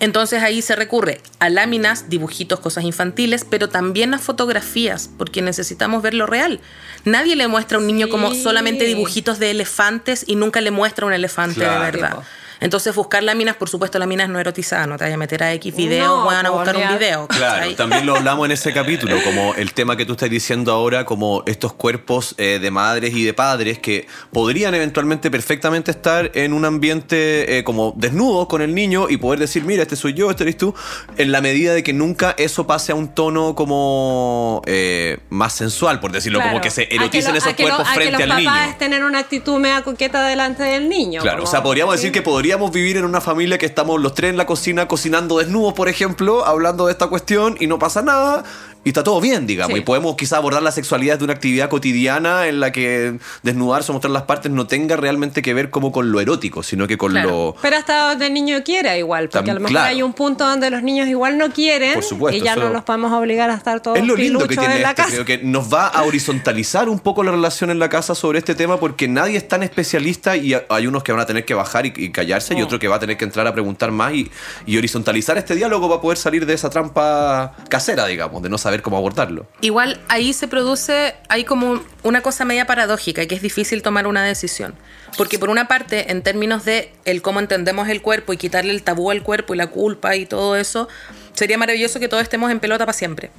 [0.01, 6.03] Entonces ahí se recurre a láminas, dibujitos, cosas infantiles, pero también a fotografías, porque necesitamos
[6.03, 6.61] ver lo real.
[7.07, 11.07] Nadie le muestra a un niño como solamente dibujitos de elefantes y nunca le muestra
[11.07, 12.19] un elefante de verdad.
[12.63, 15.75] Entonces, buscar láminas, por supuesto, láminas no erotizadas, no te vayas a meter a X
[15.75, 17.27] video, no, van a buscar un video.
[17.27, 21.05] Claro, también lo hablamos en ese capítulo, como el tema que tú estás diciendo ahora,
[21.05, 26.53] como estos cuerpos eh, de madres y de padres que podrían eventualmente perfectamente estar en
[26.53, 30.31] un ambiente eh, como desnudo con el niño y poder decir, mira, este soy yo,
[30.31, 30.73] este eres tú,
[31.17, 35.99] en la medida de que nunca eso pase a un tono como eh, más sensual,
[35.99, 38.55] por decirlo, como que se eroticen esos cuerpos frente al niño.
[38.69, 41.23] es tener una actitud mea coqueta delante del niño.
[41.23, 44.31] Claro, o sea, podríamos decir que podría vivir en una familia que estamos los tres
[44.31, 48.45] en la cocina cocinando desnudos, por ejemplo, hablando de esta cuestión y no pasa nada
[48.85, 49.79] y está todo bien, digamos.
[49.79, 53.95] Y podemos quizá abordar la sexualidad de una actividad cotidiana en la que desnudarse o
[53.95, 57.15] mostrar las partes no tenga realmente que ver como con lo erótico, sino que con
[57.15, 57.55] lo...
[57.63, 60.69] Pero hasta donde el niño quiera igual, porque a lo mejor hay un punto donde
[60.71, 62.01] los niños igual no quieren
[62.33, 64.83] y ya no los podemos obligar a estar todos Es lo lindo que tiene en
[64.83, 65.13] la este, casa.
[65.13, 68.55] creo que nos va a horizontalizar un poco la relación en la casa sobre este
[68.55, 71.87] tema porque nadie es tan especialista y hay unos que van a tener que bajar
[71.87, 74.31] y, callarse y otro que va a tener que entrar a preguntar más y,
[74.67, 78.72] y horizontalizar este diálogo para poder salir de esa trampa casera, digamos, de no saber
[78.81, 79.47] cómo abordarlo.
[79.61, 84.25] Igual ahí se produce, hay como una cosa media paradójica que es difícil tomar una
[84.25, 84.75] decisión.
[85.19, 88.83] Porque por una parte, en términos de el cómo entendemos el cuerpo y quitarle el
[88.83, 90.89] tabú al cuerpo y la culpa y todo eso,
[91.35, 93.31] sería maravilloso que todos estemos en pelota para siempre.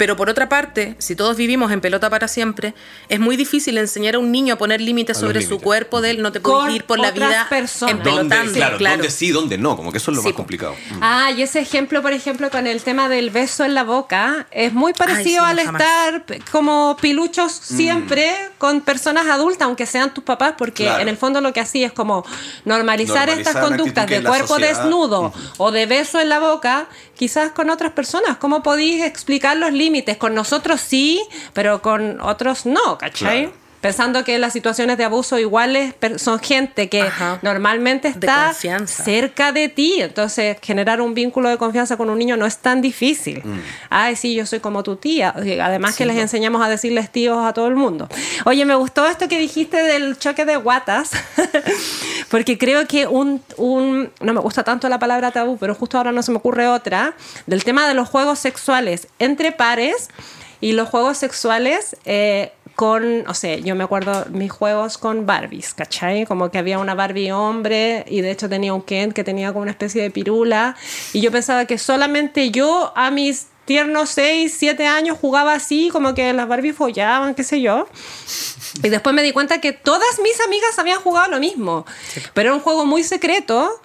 [0.00, 2.72] Pero por otra parte, si todos vivimos en pelota para siempre,
[3.10, 6.22] es muy difícil enseñar a un niño a poner límites sobre su cuerpo de él.
[6.22, 7.46] No te puedes ir por la vida
[7.86, 8.50] empelotando.
[8.54, 8.96] Claro, claro.
[8.96, 9.76] ¿Dónde sí, dónde no?
[9.76, 10.72] Como que eso es lo más complicado.
[10.72, 10.98] Mm.
[11.02, 14.72] Ah, y ese ejemplo, por ejemplo, con el tema del beso en la boca, es
[14.72, 17.76] muy parecido al estar como piluchos mm.
[17.76, 21.88] siempre con personas adultas, aunque sean tus papás, porque en el fondo lo que hacía
[21.88, 22.24] es como
[22.64, 26.88] normalizar, estas conductas de cuerpo desnudo o de beso en la boca
[27.20, 28.38] quizás con otras personas?
[28.38, 30.16] ¿Cómo podéis explicar los límites?
[30.16, 31.20] Con nosotros sí,
[31.52, 33.42] pero con otros no, ¿cachai?
[33.42, 33.60] Claro.
[33.82, 37.38] Pensando que las situaciones de abuso iguales son gente que Ajá.
[37.40, 40.02] normalmente está cerca de ti.
[40.02, 43.40] Entonces, generar un vínculo de confianza con un niño no es tan difícil.
[43.42, 43.60] Mm.
[43.88, 45.34] Ay, sí, yo soy como tu tía.
[45.34, 48.06] Además que les enseñamos a decirles tíos a todo el mundo.
[48.44, 51.12] Oye, me gustó esto que dijiste del choque de guatas,
[52.30, 56.12] porque creo que un, un- no me gusta tanto la palabra tabú, pero justo ahora
[56.12, 57.14] no se me ocurre otra,
[57.46, 60.08] del tema de los juegos sexuales entre pares
[60.60, 65.74] y los juegos sexuales eh, con, o sea, yo me acuerdo mis juegos con Barbies,
[65.74, 66.24] ¿cachai?
[66.24, 69.62] Como que había una Barbie hombre y de hecho tenía un Ken que tenía como
[69.62, 70.76] una especie de pirula
[71.12, 76.14] y yo pensaba que solamente yo a mis tiernos 6, 7 años jugaba así, como
[76.14, 77.86] que las Barbies follaban, qué sé yo.
[78.82, 81.86] Y después me di cuenta que todas mis amigas habían jugado lo mismo,
[82.34, 83.80] pero era un juego muy secreto.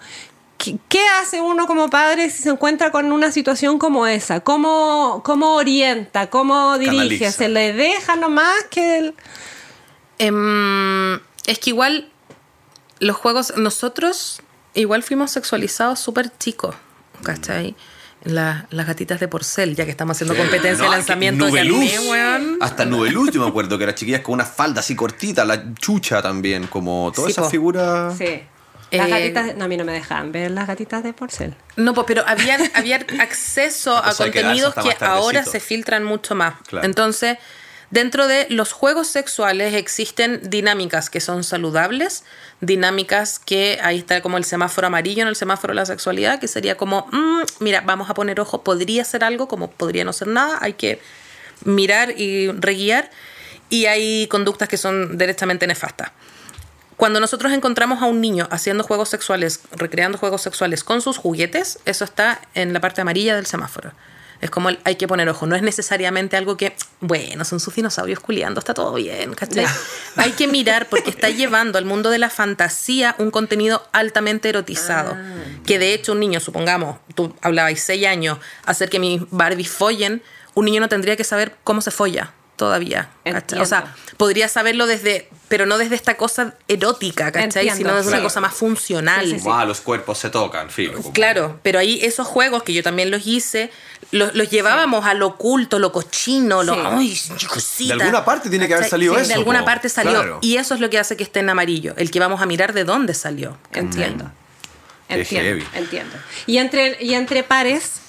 [0.57, 4.39] ¿Qué, qué hace uno como padre si se encuentra con una situación como esa?
[4.39, 6.29] ¿Cómo, cómo orienta?
[6.29, 6.97] ¿Cómo dirige?
[6.97, 7.31] Canaliza.
[7.31, 9.15] ¿Se le deja nomás que el...
[10.17, 12.09] Em, es que igual
[12.99, 14.41] los juegos, nosotros
[14.73, 16.75] igual fuimos sexualizados súper chicos,
[17.23, 17.75] ¿cachai?
[18.25, 21.51] La- las gatitas de porcel, ya que estamos haciendo competencia de lanzamiento de
[22.09, 22.57] weón.
[22.59, 26.21] Hasta Nubeluz, yo me acuerdo que eran chiquillas con una falda así cortita, la chucha
[26.21, 27.51] también, como todas Sí, esas po.
[27.51, 28.17] figuras.
[28.17, 28.41] Sí.
[28.91, 29.45] Las Eh, gatitas...
[29.47, 31.55] de- No, a mí no me dejan ver las gatitas de porcel.
[31.75, 36.55] No, pues, pero había, había acceso a que contenidos que ahora se filtran mucho más.
[36.67, 36.85] Claro.
[36.85, 37.37] Entonces,
[37.91, 42.23] dentro de los juegos sexuales existen dinámicas que son saludables,
[42.61, 46.47] dinámicas que ahí está como el semáforo amarillo en el semáforo de la sexualidad, que
[46.47, 50.27] sería como, mm, mira, vamos a poner ojo, podría ser algo, como podría no ser
[50.27, 50.99] nada, hay que
[51.63, 53.09] mirar y reguiar.
[53.67, 56.11] Y hay conductas que son directamente nefastas.
[56.97, 61.79] Cuando nosotros encontramos a un niño haciendo juegos sexuales, recreando juegos sexuales con sus juguetes,
[61.85, 63.91] eso está en la parte amarilla del semáforo.
[64.41, 67.73] Es como el- hay que poner ojo, no es necesariamente algo que, bueno, son sus
[67.75, 69.65] dinosaurios culiando, está todo bien, ¿cachai?
[70.17, 75.17] hay que mirar porque está llevando al mundo de la fantasía un contenido altamente erotizado.
[75.65, 80.21] Que de hecho un niño, supongamos, tú hablabas seis años, hacer que mis Barbies follen,
[80.53, 83.09] un niño no tendría que saber cómo se folla todavía.
[83.61, 87.67] O sea, podría saberlo desde, pero no desde esta cosa erótica, ¿cachai?
[87.67, 89.25] Entiendo, Sino desde una cosa más funcional.
[89.25, 89.49] Sí, sí, sí.
[89.51, 90.99] Ah, los cuerpos se tocan, filo.
[91.13, 93.71] Claro, pero ahí esos juegos que yo también los hice,
[94.11, 96.73] los, los llevábamos a lo oculto, lo cochino, lo.
[96.97, 97.95] Ay, cosita.
[97.95, 100.13] De alguna parte tiene que haber salido Sí, eso, De alguna parte salió.
[100.13, 100.39] Claro.
[100.41, 101.93] Y eso es lo que hace que esté en amarillo.
[101.97, 103.57] El que vamos a mirar de dónde salió.
[103.73, 104.31] Entiendo.
[105.07, 106.15] Entiendo, entiendo.
[106.47, 108.01] Y entre, y entre pares,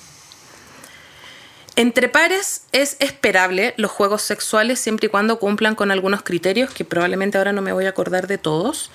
[1.77, 6.87] Entre pares es esperable los juegos sexuales siempre y cuando cumplan con algunos criterios que
[6.87, 8.91] probablemente ahora no me voy a acordar de todos.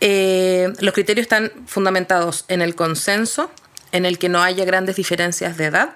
[0.00, 3.50] Eh, los criterios están fundamentados en el consenso,
[3.90, 5.94] en el que no haya grandes diferencias de edad,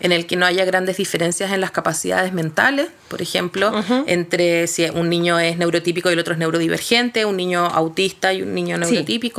[0.00, 3.72] en el que no haya grandes diferencias en las capacidades mentales, por ejemplo,
[4.06, 8.42] entre si un niño es neurotípico y el otro es neurodivergente, un niño autista y
[8.42, 9.38] un niño Sí.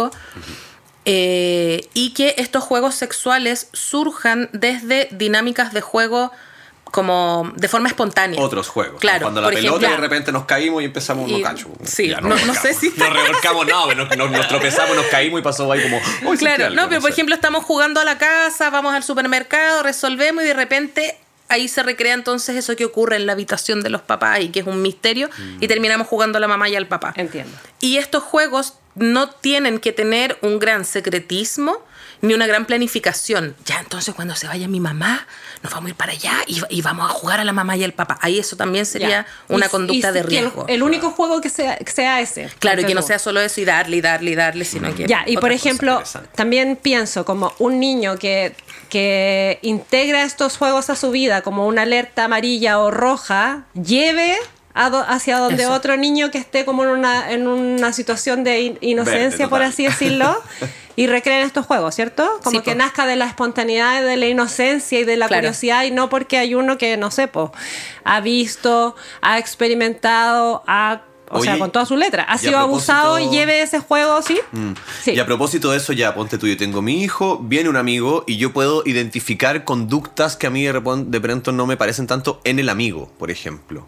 [1.06, 6.32] Eh, y que estos juegos sexuales surjan desde dinámicas de juego
[6.86, 8.40] como de forma espontánea.
[8.42, 9.00] Otros juegos.
[9.00, 11.72] Claro, Cuando la por pelota ejemplo- de repente nos caímos y empezamos Y- unos cachos.
[11.86, 15.44] sí, Ya, no- no sé si- Nos revolcamos, no, nos, nos- tropezamos, nos caímos y
[15.44, 15.98] pasó ahí como.
[15.98, 16.04] "Uy,
[16.38, 17.14] sentí Claro, algo", no, pero por sé.
[17.14, 21.18] ejemplo estamos jugando a la casa, vamos al supermercado, resolvemos y de repente
[21.52, 24.62] ahí se recrea entonces eso que ocurre en la habitación de los papás y que
[24.62, 25.58] es un misterio Mm.
[25.64, 27.14] y terminamos jugando a la mamá y al papá.
[27.16, 27.56] entiendo.
[27.80, 31.80] Y estos juegos no tienen que tener un gran secretismo
[32.22, 33.56] ni una gran planificación.
[33.66, 35.26] Ya, entonces cuando se vaya mi mamá,
[35.64, 37.84] nos vamos a ir para allá y, y vamos a jugar a la mamá y
[37.84, 38.20] al papá.
[38.22, 39.26] Ahí eso también sería Ya.
[39.48, 40.66] una Y- conducta y de el- riesgo.
[40.68, 42.52] El, único juego que sea, que sea ese.
[42.60, 45.08] claro, y que no sea solo eso y darle y darle y darle, sino que...
[45.08, 46.04] Ya, y por ejemplo,
[46.36, 48.56] también pienso como un niño que,
[48.91, 54.36] que integra estos juegos a su vida como una alerta amarilla o roja, lleve
[54.75, 55.71] do- hacia donde Eso.
[55.73, 59.62] otro niño que esté como en una, en una situación de in- inocencia, Verde, por
[59.63, 60.38] así decirlo,
[60.97, 62.39] y recreen estos juegos, ¿cierto?
[62.43, 62.77] Como Sí, que po.
[62.77, 65.41] nazca de la espontaneidad, de la inocencia y de la Claro.
[65.43, 67.54] curiosidad, y no porque hay uno que, no sé, po,
[68.04, 71.01] ha visto, ha experimentado, ha...
[71.32, 72.24] O sea, con toda su letra.
[72.24, 74.39] Ha sido abusado y lleve ese juego, ¿sí?
[75.04, 75.12] Sí.
[75.12, 78.24] Y a propósito de eso, ya ponte tú, yo tengo mi hijo, viene un amigo
[78.28, 82.60] y yo puedo identificar conductas que a mí de, pronto no me parecen tanto en
[82.60, 83.88] el amigo, por ejemplo.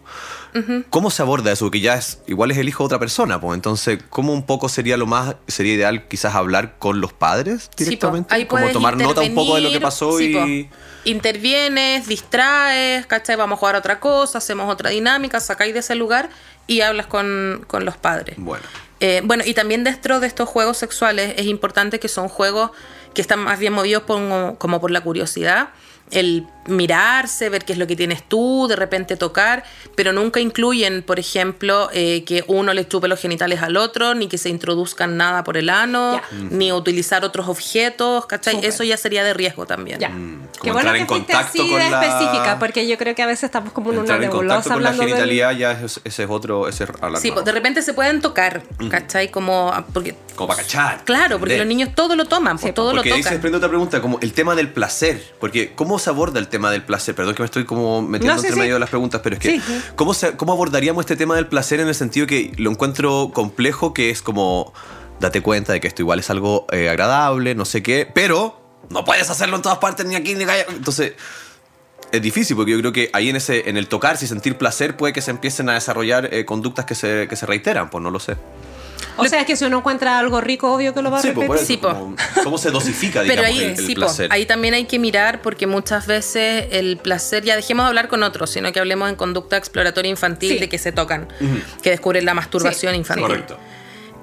[0.88, 1.68] ¿Cómo se aborda eso?
[1.68, 4.68] Que ya es igual es el hijo de otra persona, pues entonces, ¿cómo un poco
[4.68, 8.32] sería lo más, sería ideal quizás hablar con los padres Sí, directamente?
[8.32, 10.64] Ahí Como tomar nota un poco de lo que pasó sí, y...
[10.64, 10.76] po.
[11.06, 13.36] Intervienes, distraes, ¿cachai?
[13.36, 16.30] Vamos a jugar a otra cosa, hacemos otra dinámica, sacáis de ese lugar
[16.66, 18.36] y hablas con, con los padres.
[18.38, 18.64] Bueno.
[19.00, 22.70] Eh, bueno, y también dentro de estos juegos sexuales es importante que son juegos
[23.12, 25.68] que están más bien movidos por- como por la curiosidad,
[26.14, 29.64] el mirarse, ver qué es lo que tienes tú, de repente tocar,
[29.96, 34.28] pero nunca incluyen, por ejemplo, eh, que uno le chupe los genitales al otro, ni
[34.28, 36.22] que se introduzcan nada por el ano, Ya.
[36.50, 38.54] ni utilizar otros objetos, ¿cachai?
[38.54, 38.70] Súper.
[38.70, 39.98] Eso ya sería de riesgo también.
[40.00, 40.08] Ya.
[40.08, 43.14] como Qué bueno entrar que en contacto así con de la- específica, porque yo creo
[43.14, 45.10] que a veces estamos como en una Entrar en contacto nebulosa con la hablando del-
[45.10, 47.34] genitalidad ya es- ese es otro, ese es hablar Sí, nuevo.
[47.42, 49.30] pues de repente se pueden tocar, ¿cachai?
[49.30, 51.04] Como, porque, Como para cachar.
[51.04, 51.58] claro, porque entender.
[51.58, 53.34] los niños todo lo toman, pues Sí, todo Porque lo ahí se tocan.
[53.34, 55.22] desprende otra pregunta, como el tema del placer.
[55.40, 57.14] Porque, ¿cómo se aborda el tema del placer?
[57.14, 58.60] Perdón que me estoy como metiendo No, sí, entre sí.
[58.60, 59.62] medio de las preguntas, pero es que, Sí.
[59.96, 63.92] ¿cómo, se- ¿cómo abordaríamos este tema del placer en el sentido que lo encuentro complejo,
[63.94, 64.72] que es como,
[65.20, 69.04] date cuenta de que esto igual es algo eh, agradable, no sé qué, pero no
[69.04, 70.66] puedes hacerlo en todas partes, ni aquí, ni allá.
[70.68, 71.14] Entonces,
[72.12, 74.96] es difícil porque yo creo que ahí en ese en el tocarse y sentir placer
[74.96, 78.10] puede que se empiecen a desarrollar eh, conductas que se, que se reiteran, pues no
[78.10, 78.36] lo sé.
[79.16, 81.28] O sea, es que si uno encuentra algo rico, obvio que lo va a Sí,
[81.32, 81.56] pues, repetir.
[81.64, 84.28] eso, Sí, como- ¿Cómo se dosifica, Pero ahí, el, el sí, po, placer?
[84.32, 88.22] ahí también hay que mirar porque muchas veces el placer, ya dejemos de hablar con
[88.22, 90.58] otros, sino que hablemos en conducta exploratoria infantil Sí.
[90.58, 91.28] de que se tocan,
[91.82, 93.26] que descubren la masturbación Sí, infantil.
[93.26, 93.58] Correcto.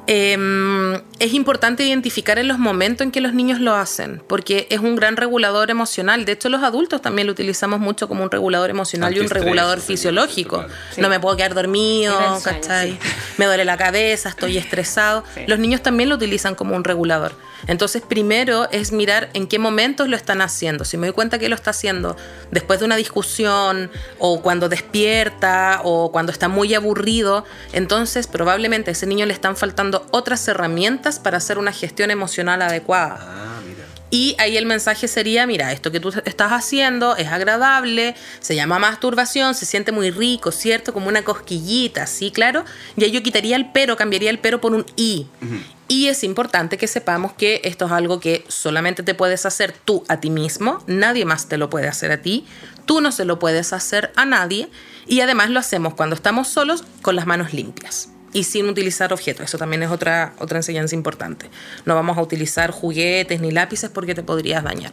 [0.07, 4.79] Eh, es importante identificar en los momentos en que los niños lo hacen, porque es
[4.79, 6.25] un gran regulador emocional.
[6.25, 9.79] De hecho, los adultos también lo utilizamos mucho como un regulador emocional y un regulador
[9.79, 10.57] fisiológico.
[10.57, 10.73] claro.
[10.95, 11.01] Sí.
[11.01, 12.91] No me puedo quedar dormido, sueño, ¿cachai?
[12.91, 12.99] sí.
[13.37, 15.23] Me duele la cabeza, estoy estresado.
[15.35, 15.41] Sí.
[15.47, 17.33] Los niños también lo utilizan como un regulador.
[17.67, 20.85] Entonces, primero es mirar en qué momentos lo están haciendo.
[20.85, 22.17] Si me doy cuenta que lo está haciendo
[22.51, 28.93] después de una discusión o cuando despierta o cuando está muy aburrido, entonces probablemente a
[28.93, 33.17] ese niño le están faltando otras herramientas para hacer una gestión emocional adecuada.
[33.19, 33.85] Ah, mira.
[34.13, 38.77] Y ahí el mensaje sería, mira, esto que tú estás haciendo es agradable, se llama
[38.77, 40.91] masturbación, se siente muy rico, ¿cierto?
[40.91, 42.29] Como una cosquillita, ¿sí?
[42.29, 42.65] Claro.
[42.97, 45.27] Y ahí yo quitaría el pero, cambiaría el pero por un y.
[45.91, 50.05] Y es importante que sepamos que esto es algo que solamente te puedes hacer tú
[50.07, 52.45] a ti mismo, nadie más te lo puede hacer a ti,
[52.85, 54.69] tú no se lo puedes hacer a nadie
[55.05, 59.45] y además lo hacemos cuando estamos solos con las manos limpias y sin utilizar objetos.
[59.45, 61.49] Eso también es otra, otra enseñanza importante.
[61.85, 64.91] No vamos a utilizar juguetes ni lápices porque te podrías dañar.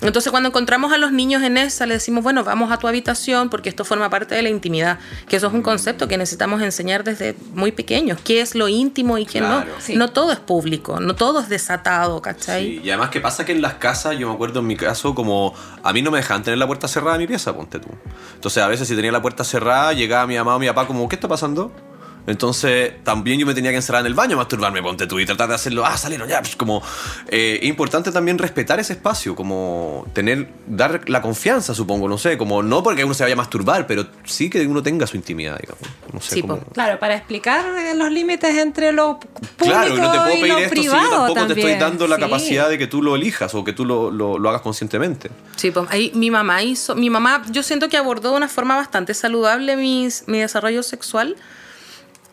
[0.00, 3.50] Entonces cuando encontramos a los niños en esa, le decimos, bueno, vamos a tu habitación
[3.50, 7.04] porque esto forma parte de la intimidad, que eso es un concepto que necesitamos enseñar
[7.04, 9.70] desde muy pequeños, qué es lo íntimo y qué Claro.
[9.70, 9.80] no.
[9.80, 9.96] Sí.
[9.96, 12.64] No todo es público, no todo es desatado, ¿cachai?
[12.64, 15.14] Sí, y además que pasa que en las casas, yo me acuerdo en mi caso,
[15.14, 17.88] como a mí no me dejaban tener la puerta cerrada de mi pieza, ponte tú.
[18.34, 21.08] Entonces a veces si tenía la puerta cerrada, llegaba mi mamá o mi papá como,
[21.08, 21.72] ¿qué está pasando?
[22.30, 25.48] Entonces también yo me tenía que encerrar en el baño masturbarme, ponte tú, y tratar
[25.48, 26.82] de hacerlo, ah, salieron ya, pues como...
[27.28, 32.62] eh, importante también respetar ese espacio, como tener, dar la confianza, supongo, no sé, como
[32.62, 35.80] no porque uno se vaya a masturbar, pero sí que uno tenga su intimidad, digamos.
[36.12, 36.58] No sé Sí, cómo...
[36.58, 36.72] po.
[36.72, 40.40] Claro, para explicar eh, los límites entre lo público Claro, y no te puedo y
[40.40, 41.78] pedir lo esto si yo privado tampoco te estoy también.
[41.78, 42.22] dando la Sí.
[42.22, 45.30] capacidad de que tú lo elijas o que tú lo, lo- lo hagas conscientemente.
[45.56, 48.76] Sí, pues ahí mi mamá hizo, mi mamá yo siento que abordó de una forma
[48.76, 51.36] bastante saludable mis, mi desarrollo sexual.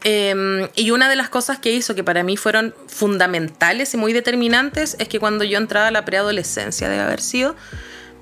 [0.04, 4.14] Eh, y una de las cosas que hizo que para mí fueron fundamentales y muy
[4.14, 7.56] determinantes es que cuando yo entraba a la preadolescencia, debe haber sido,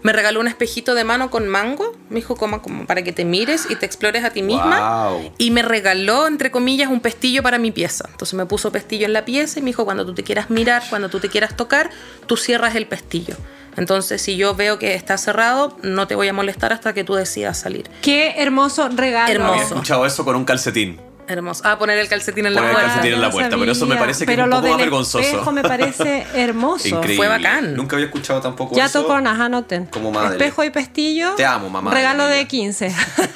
[0.06, 1.98] me regaló un espejito de mano con mango.
[2.10, 5.10] Me dijo, como, como para que te mires y te explores a ti misma.
[5.10, 5.34] Wow.
[5.40, 8.08] Y me regaló, entre comillas, un pestillo para mi pieza.
[8.12, 10.84] Entonces me puso pestillo en la pieza y me dijo, cuando tú te quieras mirar,
[10.92, 11.90] cuando tú te quieras tocar,
[12.28, 13.36] tú cierras el pestillo.
[13.78, 17.16] Entonces, si yo veo que está cerrado, no te voy a molestar hasta que tú
[17.16, 17.90] decidas salir.
[18.04, 19.32] Qué hermoso regalo.
[19.32, 19.54] Hermoso.
[19.54, 21.00] Había escuchado eso con un calcetín.
[21.28, 21.62] Hermoso.
[21.66, 22.92] Ah, poner el calcetín en la Poner el puerta.
[22.94, 24.78] calcetín en la no puerta, pero eso me parece que es un lo poco más
[24.78, 25.20] vergonzoso.
[25.20, 26.88] espejo me parece hermoso.
[26.88, 27.16] Increíble.
[27.18, 27.76] Fue bacán.
[27.76, 29.02] Nunca había escuchado tampoco Ya eso.
[29.02, 29.86] tocó, ajá, anoten.
[29.88, 30.34] Como madre.
[30.38, 31.34] Espejo y pestillo.
[31.36, 32.48] Te amo, mamá de Regalo de vida.
[32.48, 32.96] 15.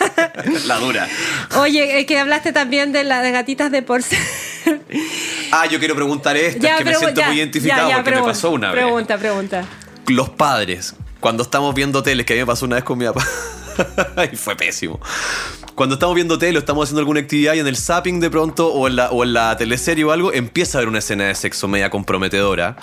[0.65, 1.07] La dura.
[1.57, 4.25] Oye, eh, que hablaste también de la de gatitas de porcelana.
[5.51, 8.19] Ah, yo quiero preguntar esto, es que me siento ya, muy identificado ya, ya, porque
[8.19, 8.83] me pasó una vez.
[8.83, 9.65] Pregunta, pregunta.
[10.07, 13.05] Los padres, cuando estamos viendo teles, que a mí me pasó una vez con mi
[13.05, 13.25] papá,
[14.31, 14.99] y fue pésimo.
[15.79, 18.67] Cuando estamos viendo tele o estamos haciendo alguna actividad y en el zapping de pronto
[18.67, 21.35] o en la, o en la teleserie o algo, empieza a haber una escena de
[21.35, 22.75] sexo media comprometedora.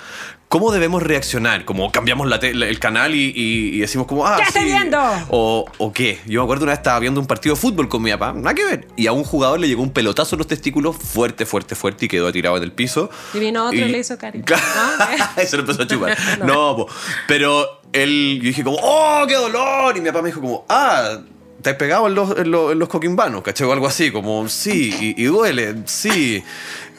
[0.49, 1.63] ¿Cómo debemos reaccionar?
[1.63, 4.65] Como cambiamos la el canal y, y- y decimos como, ah, ¿Qué sí.
[4.65, 4.97] viendo?
[5.29, 6.21] O, ¿O qué?
[6.25, 8.55] Yo me acuerdo una vez estaba viendo un partido de fútbol con mi papá, nada
[8.55, 8.87] que ver.
[8.95, 12.07] Y a un jugador le llegó un pelotazo en los testículos fuerte, fuerte, fuerte y
[12.07, 13.11] quedó tirado en el piso.
[13.31, 14.45] Y vino otro y le hizo cariño.
[14.55, 15.33] Ah.
[15.37, 16.17] Eso lo empezó a chupar.
[16.43, 16.87] no, po.
[17.27, 19.95] pero él, yo dije como, ¡oh, qué dolor!
[19.95, 21.19] Y mi papá me dijo como, ¡ah!
[21.67, 23.41] ¿Te has pegado en los, en los, en los coquimbanos?
[23.41, 23.67] ¿Cachai?
[23.67, 26.41] O algo así, como, sí, y, y duele, sí.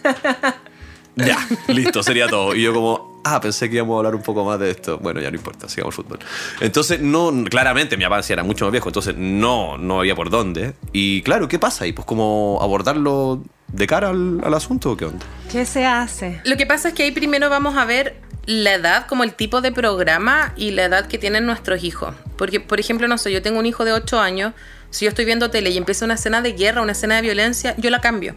[1.16, 2.54] ya, listo, sería todo.
[2.54, 4.98] Y yo como, ah, pensé que íbamos a hablar un poco más de esto.
[4.98, 6.18] Bueno, ya no importa, sigamos el fútbol.
[6.60, 10.74] Entonces, no, claramente mi sí era mucho más viejo, entonces no, no había por dónde.
[10.92, 11.86] Y claro, ¿qué pasa?
[11.86, 15.24] Y pues como abordarlo de cara al, al asunto, ¿o ¿qué onda?
[15.50, 16.42] ¿Qué se hace?
[16.44, 19.60] Lo que pasa es que ahí primero vamos a ver la edad, como el tipo
[19.60, 22.14] de programa y la edad que tienen nuestros hijos.
[22.38, 24.54] Porque, por ejemplo, no sé, yo tengo un hijo de 8 años,
[24.88, 27.74] si yo estoy viendo tele y empieza una escena de guerra, una escena de violencia,
[27.76, 28.34] yo la cambio.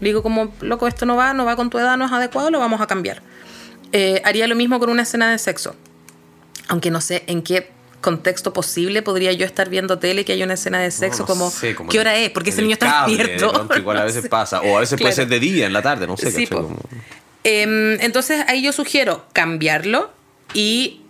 [0.00, 2.50] Le digo como, loco, esto no va, no va con tu edad, no es adecuado,
[2.50, 3.22] lo vamos a cambiar.
[3.92, 5.76] Eh, haría lo mismo con una escena de sexo.
[6.66, 7.70] Aunque no sé en qué
[8.00, 11.34] contexto posible podría yo estar viendo tele que hay una escena de sexo No, no
[11.34, 12.30] como, sé, como ¿qué hora es?
[12.30, 13.68] Porque ese niño está despierto.
[13.76, 14.60] igual a veces pasa.
[14.60, 15.28] O a veces puede Claro.
[15.28, 16.32] ser de día, en la tarde, no sé.
[16.32, 16.48] Sí,
[17.44, 20.12] Em, entonces ahí yo sugiero cambiarlo
[20.54, 21.00] y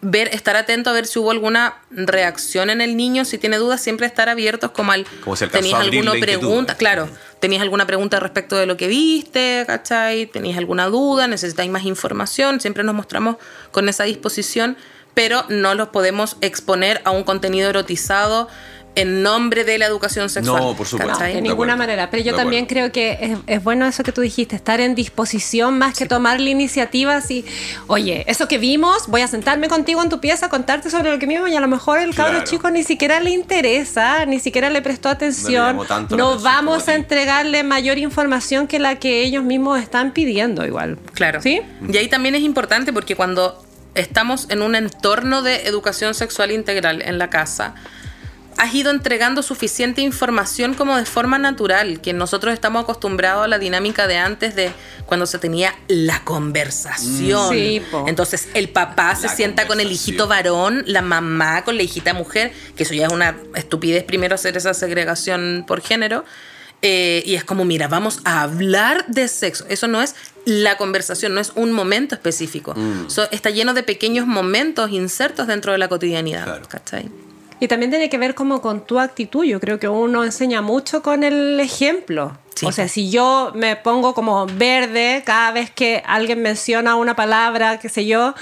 [0.00, 3.80] ver, estar atento a ver si hubo alguna reacción en el niño, si tiene dudas,
[3.80, 7.08] siempre estar abiertos como al Como si tenías alguna pregunta, claro,
[7.40, 10.26] tenías alguna pregunta respecto de lo que viste, ¿cachai?
[10.26, 13.36] Tenías alguna duda, necesitáis más información, siempre nos mostramos
[13.70, 14.76] con esa disposición,
[15.14, 18.48] pero no los podemos exponer a un contenido erotizado
[19.00, 20.62] en nombre de la educación sexual.
[20.62, 21.12] No, por supuesto.
[21.12, 21.34] No, ¿cachai?
[21.34, 22.10] de ninguna manera.
[22.10, 22.90] Pero yo De también acuerdo.
[22.90, 26.40] creo que es, es bueno eso que tú dijiste, estar en disposición más que tomar
[26.40, 27.20] la iniciativa.
[27.20, 27.44] Si,
[27.86, 31.18] oye, eso que vimos, voy a sentarme contigo en tu pieza a contarte sobre lo
[31.18, 32.46] que vimos y a lo mejor el cabro Claro.
[32.50, 35.76] chico ni siquiera le interesa, ni siquiera le prestó atención.
[35.86, 40.12] tanto No atención como vamos a entregarle mayor información que la que ellos mismos están
[40.12, 40.98] pidiendo igual.
[41.14, 41.40] Claro.
[41.42, 41.60] ¿Sí?
[41.88, 47.02] Y ahí también es importante porque cuando estamos en un entorno de educación sexual integral
[47.02, 47.74] en la casa,
[48.58, 53.58] has ido entregando suficiente información como de forma natural, que nosotros estamos acostumbrados a la
[53.58, 54.72] dinámica de antes de
[55.06, 57.52] cuando se tenía la conversación.
[57.52, 58.04] Sí, po.
[58.08, 62.52] Entonces el papá se sienta con el hijito varón, la mamá con la hijita mujer,
[62.76, 66.24] que eso ya es una estupidez primero hacer esa segregación por género.
[66.82, 69.64] Eh, y es como, mira, vamos a hablar de sexo.
[69.68, 72.74] Eso no es la conversación, no es un momento específico.
[72.74, 73.08] Mm.
[73.08, 76.44] So, está lleno de pequeños momentos insertos dentro de la cotidianidad.
[76.44, 76.68] Claro.
[76.68, 77.10] ¿cachai?
[77.60, 79.44] Y también tiene que ver como con tu actitud.
[79.44, 82.38] Yo creo que uno enseña mucho con el ejemplo.
[82.54, 82.66] Sí.
[82.66, 87.78] O sea, si yo me pongo como verde cada vez que alguien menciona una palabra,
[87.78, 88.34] qué sé yo,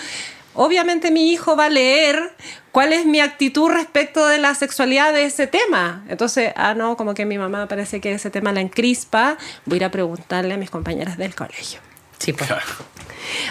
[0.55, 2.33] obviamente mi hijo va a leer
[2.73, 6.05] cuál es mi actitud respecto de la sexualidad de ese tema.
[6.09, 9.79] Entonces, ah, no, como que mi mamá parece que ese tema la encrispa, voy a
[9.79, 11.81] ir a preguntarle a mis compañeras del colegio.
[12.19, 12.51] Sí, pues.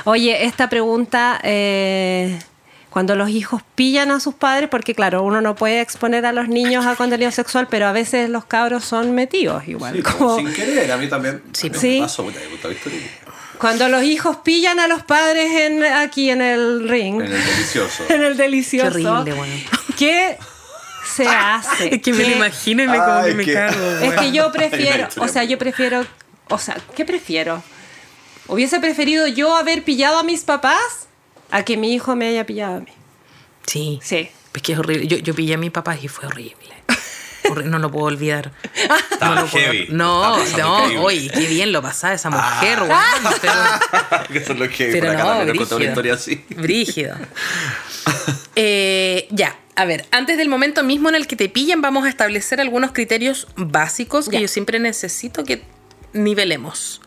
[0.04, 2.40] Oye, esta pregunta, eh,
[2.96, 6.48] cuando los hijos pillan a sus padres, porque claro, uno no puede exponer a los
[6.48, 9.98] niños a contenido sexual, pero a veces los cabros son metidos igual.
[9.98, 11.44] Sí, como- sin querer, a mí también.
[11.52, 11.98] Sí, me sí.
[12.00, 12.26] pasó,
[13.58, 18.04] cuando los hijos pillan a los padres en, aquí en el ring, En el delicioso.
[18.10, 19.54] en el delicioso, Qué horrible, bueno.
[19.98, 20.38] ¿qué
[21.06, 21.96] se hace?
[21.96, 23.90] Es que me lo ¿Qué- imagino y me, Ay, como que me qué- cago.
[24.04, 26.06] Es que yo prefiero, o sea, yo prefiero,
[26.48, 27.62] o sea, ¿qué prefiero?
[28.48, 31.05] ¿Hubiese preferido yo haber pillado a mis papás
[31.52, 32.92] a que mi hijo me haya pillado a mí?
[33.68, 34.00] Sí.
[34.04, 34.30] Sí.
[34.54, 35.08] Es que es horrible.
[35.08, 36.56] Yo, yo pillé a mi papá y fue horrible.
[37.46, 38.52] Horri- No lo puedo olvidar.
[39.12, 39.88] Estaba no lo puedo- heavy.
[39.92, 43.54] No, Estaba no, oye, qué bien lo pasaba esa mujer, weón, pero,
[44.32, 45.90] que eso es lo que pero no, nos contó una brígido.
[45.90, 46.46] historia así.
[46.50, 47.16] Brígido.
[48.58, 52.10] Eh, ya, a ver, antes del momento mismo en el que te pillan, vamos a
[52.10, 54.42] establecer algunos criterios básicos que Ya.
[54.42, 55.64] yo siempre necesito que
[56.14, 57.02] nivelemos.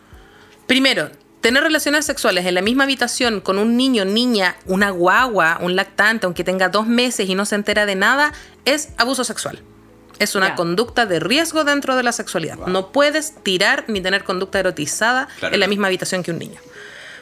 [0.67, 1.09] Primero,
[1.41, 6.25] tener relaciones sexuales en la misma habitación con un niño, niña, una guagua, un lactante,
[6.25, 8.33] aunque tenga dos meses y no se entera de nada,
[8.65, 9.61] es abuso sexual.
[10.19, 12.57] Es una conducta de riesgo dentro de la sexualidad.
[12.67, 15.53] No puedes tirar ni tener conducta erotizada Claro.
[15.53, 16.59] en la misma habitación que un niño.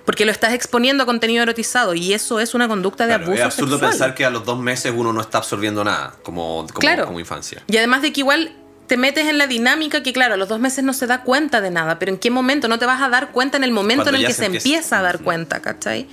[0.03, 3.39] Porque lo estás exponiendo a contenido erotizado y eso es una conducta de Claro, abuso
[3.39, 3.91] es absurdo sexual.
[3.91, 7.05] pensar que a los dos meses uno no está absorbiendo nada como, como, Claro.
[7.05, 7.61] como infancia.
[7.67, 8.55] Y además de que igual
[8.87, 11.61] te metes en la dinámica que, claro, a los dos meses no se da cuenta
[11.61, 12.67] de nada, pero ¿en qué momento?
[12.67, 14.45] No te vas a dar cuenta en el momento Cuando en el que se se
[14.45, 14.67] empieza.
[14.67, 16.07] empieza a dar cuenta, ¿cachai?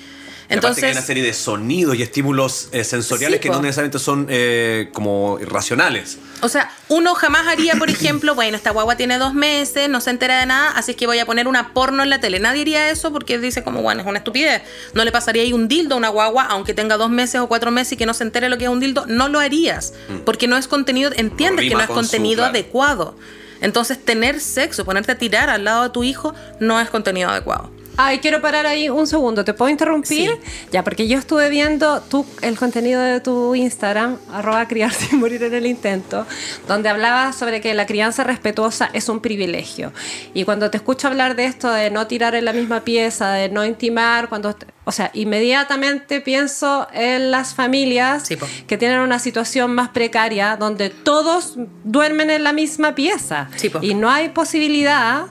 [0.58, 3.54] Y que hay una Entonces, serie de sonidos y estímulos eh, sensoriales Sí, que po.
[3.56, 6.18] no necesariamente son eh, como irracionales.
[6.42, 10.10] o sea, uno jamás haría, por ejemplo, bueno, esta guagua tiene dos meses, no se
[10.10, 12.38] entera de nada, así es que voy a poner una porno en la tele.
[12.40, 14.62] Nadie haría eso porque dice como, bueno, es una estupidez.
[14.94, 17.70] No le pasaría ahí un dildo a una guagua, aunque tenga dos meses o cuatro
[17.70, 19.92] meses y que no se entere lo que es un dildo, no lo harías.
[20.24, 22.50] Porque no es contenido, entiendes que no es su- contenido claro.
[22.50, 23.16] adecuado.
[23.60, 27.70] Entonces, tener sexo, ponerte a tirar al lado de tu hijo, no es contenido adecuado.
[27.96, 29.44] Ay, quiero parar ahí un segundo.
[29.44, 30.30] ¿Te puedo interrumpir?
[30.30, 30.66] Sí.
[30.72, 35.42] Ya, porque yo estuve viendo tu, el contenido de tu Instagram, arroba criar sin morir
[35.44, 36.26] en el intento,
[36.66, 39.92] donde hablabas sobre que la crianza respetuosa es un privilegio.
[40.34, 43.48] Y cuando te escucho hablar de esto, de no tirar en la misma pieza, de
[43.48, 49.74] no intimar, cuando, o sea, inmediatamente pienso en las familias Sí, que tienen una situación
[49.74, 51.54] más precaria, donde todos
[51.84, 53.48] duermen en la misma pieza.
[53.56, 55.26] Sí, y no hay posibilidad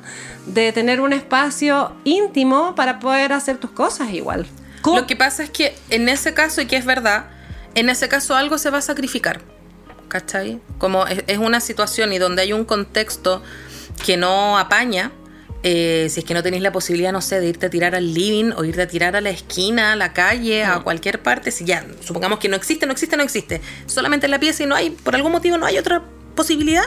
[0.46, 4.46] de tener un espacio íntimo para poder hacer tus cosas igual.
[4.82, 5.00] ¿Cómo?
[5.00, 7.28] Lo que pasa es que en ese caso, y que es verdad,
[7.76, 9.42] en ese caso algo se va a sacrificar.
[10.10, 10.60] ¿Cachai?
[10.78, 13.42] Como es, es una situación y donde hay un contexto
[14.06, 15.12] que no apaña,
[15.66, 18.14] eh, si es que no tenéis la posibilidad, no sé, de irte a tirar al
[18.14, 21.64] living o irte a tirar a la esquina, a la calle, a cualquier parte, si
[21.64, 24.76] ya, supongamos que no existe, no existe, no existe, solamente en la pieza y no
[24.76, 26.04] hay, por algún motivo no hay otra
[26.36, 26.84] posibilidad,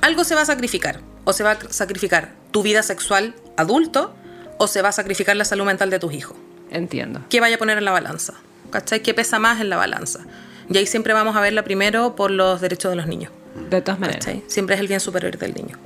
[0.00, 1.00] algo se va a sacrificar.
[1.24, 4.14] O se va a sacrificar tu vida sexual adulto
[4.58, 6.36] o se va a sacrificar la salud mental de tus hijos.
[6.70, 7.20] Entiendo.
[7.28, 8.34] ¿Qué vaya a poner en la balanza?
[8.70, 9.02] ¿Cachai?
[9.02, 10.20] ¿Qué pesa más en la balanza?
[10.68, 13.32] Y ahí siempre vamos a verla primero por los derechos de los niños.
[13.70, 14.24] De todas maneras.
[14.24, 14.44] ¿cachai?
[14.46, 15.78] Siempre es el bien superior del niño.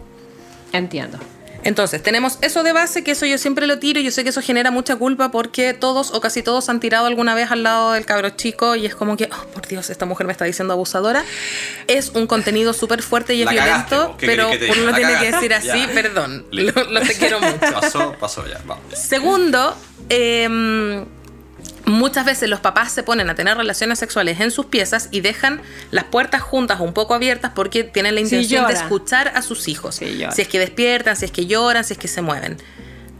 [0.72, 1.18] Entiendo.
[1.64, 4.30] Entonces, tenemos eso de base, que eso yo siempre lo tiro y yo sé que
[4.30, 7.92] eso genera mucha culpa porque todos o casi todos han tirado alguna vez al lado
[7.92, 10.74] del cabro chico y es como que, oh, por Dios, esta mujer me está diciendo
[10.74, 11.24] abusadora.
[11.86, 14.16] Es un contenido súper fuerte y es cagaste, violento, po.
[14.18, 15.48] ¿Qué pero que uno lo tiene que cagaste.
[15.48, 15.94] decir así, Ya.
[15.94, 16.46] perdón.
[16.50, 16.84] Listo.
[16.84, 17.58] Lo, lo te quiero mucho.
[17.80, 18.84] Pasó, pasó ya, vamos.
[18.94, 19.76] Segundo,
[20.08, 21.04] em,
[21.84, 25.60] muchas veces los papás se ponen a tener relaciones sexuales en sus piezas y dejan
[25.90, 29.42] las puertas juntas o un poco abiertas porque tienen la Sí, intención de escuchar a
[29.42, 29.96] sus hijos.
[29.96, 32.56] Sí, si es que despiertan, si es que lloran, si es que se mueven.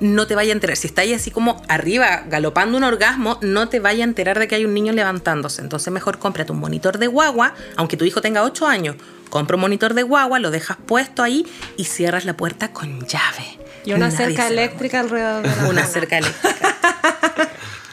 [0.01, 0.77] No te vaya a enterar.
[0.77, 4.49] Si está ahí así como arriba, galopando un orgasmo, no te vaya a enterar de
[4.49, 5.63] que hay un niño levantándose.
[5.63, 8.97] Entonces mejor cómprate un monitor de guagua, aunque tu hijo tenga 8 años.
[9.31, 11.47] Compra un monitor de guagua, lo dejas puesto ahí
[11.77, 13.59] y cierras la puerta con llave.
[13.85, 16.57] Y una Nadie cerca eléctrica alrededor de la una cerca eléctrica.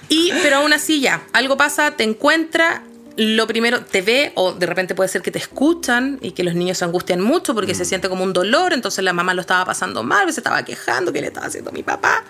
[0.10, 2.84] Y, pero aún así ya, algo pasa, te encuentra,
[3.16, 6.56] lo primero te ve o de repente puede ser que te escuchan y que los
[6.56, 9.66] niños se angustian mucho porque se siente como un dolor, entonces la mamá lo estaba
[9.66, 12.24] pasando mal, se estaba quejando, ¿qué le estaba haciendo a mi papá?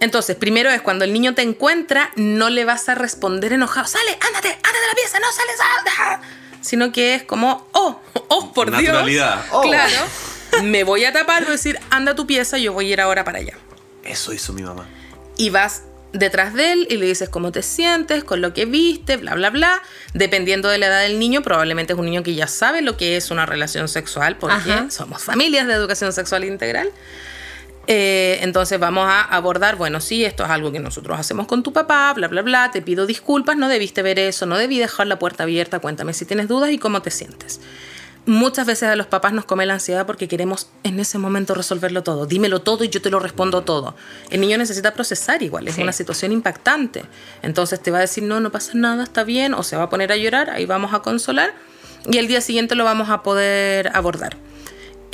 [0.00, 4.10] Entonces, primero es cuando el niño te encuentra, no le vas a responder enojado, sale,
[4.26, 6.26] ándate, ándate de la pieza, no sales, anda.
[6.60, 9.34] Sino que es como, oh, oh, por Naturalidad.
[9.44, 9.46] Dios.
[9.52, 9.60] Oh.
[9.62, 9.94] Claro,
[10.64, 13.00] me voy a tapar, voy a decir, anda a tu pieza, yo voy a ir
[13.00, 13.56] ahora para allá
[14.02, 14.88] Eso hizo mi mamá.
[15.36, 15.82] y vas
[16.12, 19.50] detrás de él y le dices cómo te sientes, con lo que viste, bla, bla,
[19.50, 19.82] bla.
[20.14, 23.16] Dependiendo de la edad del niño, probablemente es un niño que ya sabe lo que
[23.16, 24.90] es una relación sexual, porque Ajá.
[24.90, 26.90] somos familias de educación sexual integral.
[27.88, 31.72] Eh, entonces vamos a abordar, bueno, sí, esto es algo que nosotros hacemos con tu
[31.72, 35.18] papá, bla, bla, bla, te pido disculpas, no debiste ver eso, no debí dejar la
[35.18, 37.60] puerta abierta, cuéntame si tienes dudas y cómo te sientes.
[38.24, 42.04] Muchas veces a los papás nos come la ansiedad porque queremos en ese momento resolverlo
[42.04, 42.24] todo.
[42.26, 43.96] Dímelo todo y yo te lo respondo todo.
[44.30, 45.82] El niño necesita procesar igual, es Sí.
[45.82, 47.04] una situación impactante.
[47.42, 49.90] Entonces te va a decir, no, no pasa nada, está bien, o se va a
[49.90, 51.52] poner a llorar, ahí vamos a consolar
[52.08, 54.36] y el día siguiente lo vamos a poder abordar.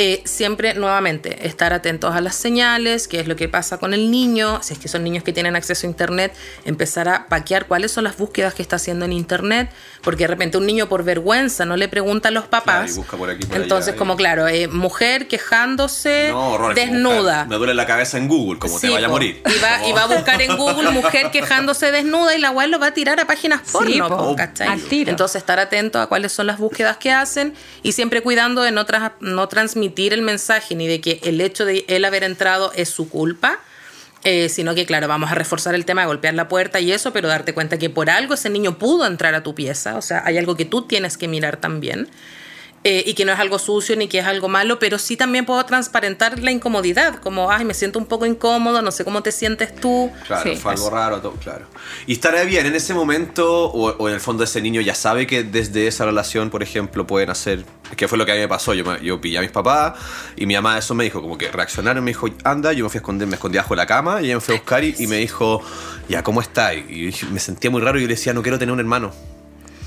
[0.01, 4.12] Eh, siempre, nuevamente, estar atentos a las señales, qué es lo que pasa con el
[4.12, 6.32] niño, si es que son niños que tienen acceso a Internet,
[6.64, 9.70] empezar a paquear cuáles son las búsquedas que está haciendo en Internet,
[10.03, 12.76] porque de repente un niño por vergüenza no le pregunta a los papás.
[12.76, 16.74] Claro, y busca por aquí, por Entonces, allá, como claro, eh, mujer quejándose No, horror,
[16.76, 17.44] desnuda.
[17.46, 19.14] Me duele la cabeza en Google, como te Sí, vaya a po.
[19.16, 19.42] morir.
[19.44, 22.78] Y va, y va a buscar en Google mujer quejándose desnuda y la web lo
[22.78, 24.68] va a tirar a páginas porno, po, po, ¿cachai?
[24.68, 25.11] al tiro.
[25.11, 28.86] Entonces estar atento a cuáles son las búsquedas que hacen y siempre cuidando de no,
[28.86, 32.89] tras- no transmitir el mensaje ni de que el hecho de él haber entrado es
[32.89, 33.61] su culpa.
[34.24, 37.12] eh, sino que, claro, vamos a reforzar el tema de golpear la puerta y eso,
[37.12, 40.22] pero darte cuenta que por algo ese niño pudo entrar a tu pieza, o sea,
[40.26, 42.09] hay algo que tú tienes que mirar también.
[42.85, 45.45] Eh, y que no es algo sucio ni que es algo malo, pero sí también
[45.45, 49.33] puedo transparentar la incomodidad, como, ay, me siento un poco incómodo, no sé cómo te
[49.33, 50.11] sientes tú.
[50.26, 50.95] Claro, Sí, fue algo eso.
[50.95, 51.66] raro, todo, claro.
[52.07, 55.26] Y estará bien, en ese momento, o, o en el fondo ese niño ya sabe
[55.26, 57.64] que desde esa relación, por ejemplo, pueden hacer,
[57.97, 59.95] que fue lo que a mí me pasó, yo, me- yo pillé a mis papás
[60.37, 62.99] y mi mamá eso me dijo, como que reaccionaron, me dijo, anda, yo me fui
[62.99, 65.07] a esconder, me escondí bajo la cama y ella me fue a buscar y, y
[65.09, 65.62] me dijo,
[66.09, 66.74] ya, ¿cómo está?
[66.74, 69.12] Y yo me sentía muy raro y yo le decía, no quiero tener un hermano.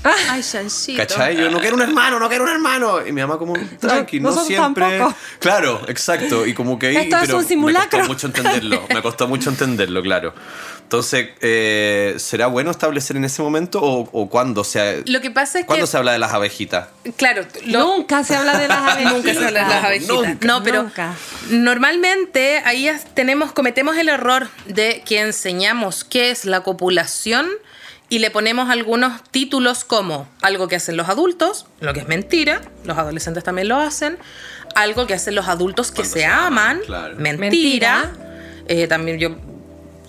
[0.04, 0.98] Ay, Chanchito.
[0.98, 1.36] ¿Cachai?
[1.36, 3.06] Yo no quiero un hermano, no quiero un hermano.
[3.06, 4.98] Y mi mamá como, tranqui, no, nosotros siempre.
[4.98, 5.14] tampoco.
[5.38, 6.46] Claro, exacto.
[6.46, 8.00] Y como que ahí, Esto es pero un simulacro.
[8.00, 8.86] me costó mucho entenderlo.
[8.88, 10.34] Me costó mucho entenderlo, claro.
[10.82, 15.60] Entonces, eh, ¿será bueno establecer en ese momento o, o cuándo se, Lo que pasa
[15.60, 16.88] es cuándo que, se habla de las abejitas?
[17.16, 19.12] claro, lo- Nunca se habla de las abejitas.
[19.14, 20.14] Nunca se habla de las abejitas.
[20.16, 20.46] Nunca.
[20.46, 21.14] no, pero Nunca.
[21.50, 27.48] normalmente ahí tenemos, cometemos el error de que enseñamos qué es la copulación
[28.12, 32.60] y le ponemos algunos títulos como algo que hacen los adultos, lo que es mentira,
[32.84, 34.18] los adolescentes también lo hacen,
[34.74, 37.16] algo que hacen los adultos que Cuando se, se aman, aman, claro.
[37.16, 38.12] mentira.
[38.68, 39.34] Eh, también yo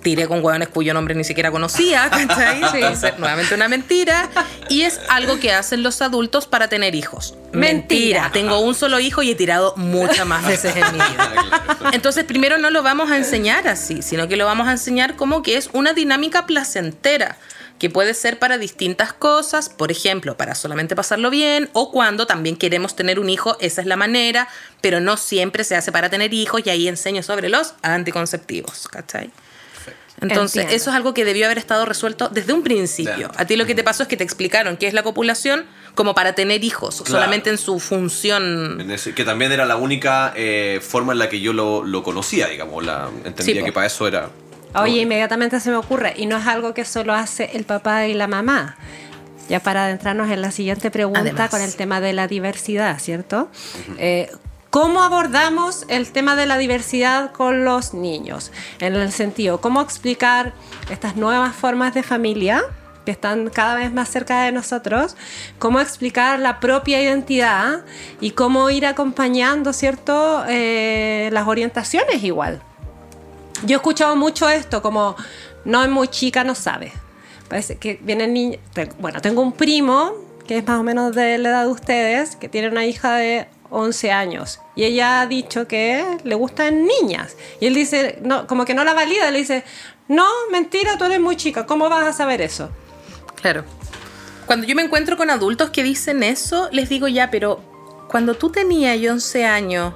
[0.01, 2.11] tiré con hueones cuyo nombre ni siquiera conocía,
[3.17, 4.29] nuevamente una mentira.
[4.67, 7.35] Y es algo que hacen los adultos para tener hijos.
[7.53, 8.31] Mentira.
[8.33, 11.31] Tengo un solo hijo y he tirado muchas más veces en mi vida.
[11.93, 15.41] Entonces, primero no lo vamos a enseñar así, sino que lo vamos a enseñar como
[15.41, 17.37] que es una dinámica placentera
[17.79, 22.55] que puede ser para distintas cosas, por ejemplo, para solamente pasarlo bien, o cuando también
[22.55, 24.47] queremos tener un hijo, esa es la manera,
[24.81, 29.31] pero no siempre se hace para tener hijos, y ahí enseño sobre los anticonceptivos, ¿cachai?
[30.21, 30.75] Entonces, Entiendo.
[30.81, 33.29] eso es algo que debió haber estado resuelto desde un principio.
[33.35, 35.65] A ti lo que te pasó es que te explicaron qué es la copulación
[35.95, 37.11] como para tener hijos, Claro.
[37.11, 38.79] solamente en su función.
[38.79, 42.03] En ese- que también era la única eh, forma en la que yo lo, lo
[42.03, 42.85] conocía, digamos.
[42.85, 44.29] La, entendía Sí, que para eso era.
[44.75, 48.13] Oye, inmediatamente se me ocurre, y no es algo que solo hace el papá y
[48.13, 48.75] la mamá.
[49.49, 51.49] Ya para adentrarnos en la siguiente pregunta Además.
[51.49, 53.49] con el tema de la diversidad, ¿cierto?
[53.97, 54.31] Eh,
[54.69, 58.51] ¿Cómo abordamos el tema de la diversidad con los niños?
[58.79, 60.53] En el sentido, ¿cómo explicar
[60.89, 62.63] estas nuevas formas de familia
[63.05, 65.15] que están cada vez más cerca de nosotros?
[65.59, 67.81] ¿Cómo explicar la propia identidad
[68.19, 70.43] y cómo ir acompañando, ¿cierto?
[70.47, 72.59] Eh, las orientaciones igual.
[73.63, 75.15] Yo he escuchado mucho esto, como
[75.65, 76.91] no es muy chica, no sabe.
[77.47, 78.59] Parece que vienen niños.
[78.99, 80.13] Bueno, tengo un primo
[80.47, 83.47] que es más o menos de la edad de ustedes, que tiene una hija de
[83.69, 84.59] 11 años.
[84.75, 87.37] Y ella ha dicho que le gustan niñas.
[87.59, 89.63] Y él dice, no, como que no la valida, le dice,
[90.07, 92.69] no, mentira, tú eres muy chica, ¿cómo vas a saber eso?
[93.35, 93.63] Claro.
[94.45, 97.61] Cuando yo me encuentro con adultos que dicen eso, les digo ya, pero
[98.09, 99.93] cuando tú tenías 11 años,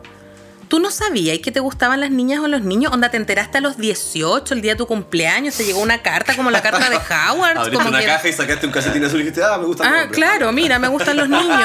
[0.68, 2.92] ¿tú no sabías que te gustaban las niñas o los niños?
[2.94, 6.36] Onda, te enteraste a los 18, el día de tu cumpleaños, te llegó una carta
[6.36, 6.96] como la carta de
[7.30, 7.58] Howard.
[7.58, 9.88] Abriste como una que- caja y sacaste un calcetín azul y dijiste, ah, me gusta
[9.88, 11.60] el Ah, claro, mira, me gustan los niños.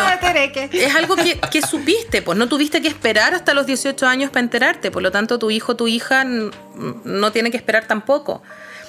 [0.73, 4.41] Es algo que, que supiste, pues no tuviste que esperar hasta los 18 años para
[4.45, 8.43] enterarte, por lo tanto tu hijo, tu hija no tiene que esperar tampoco.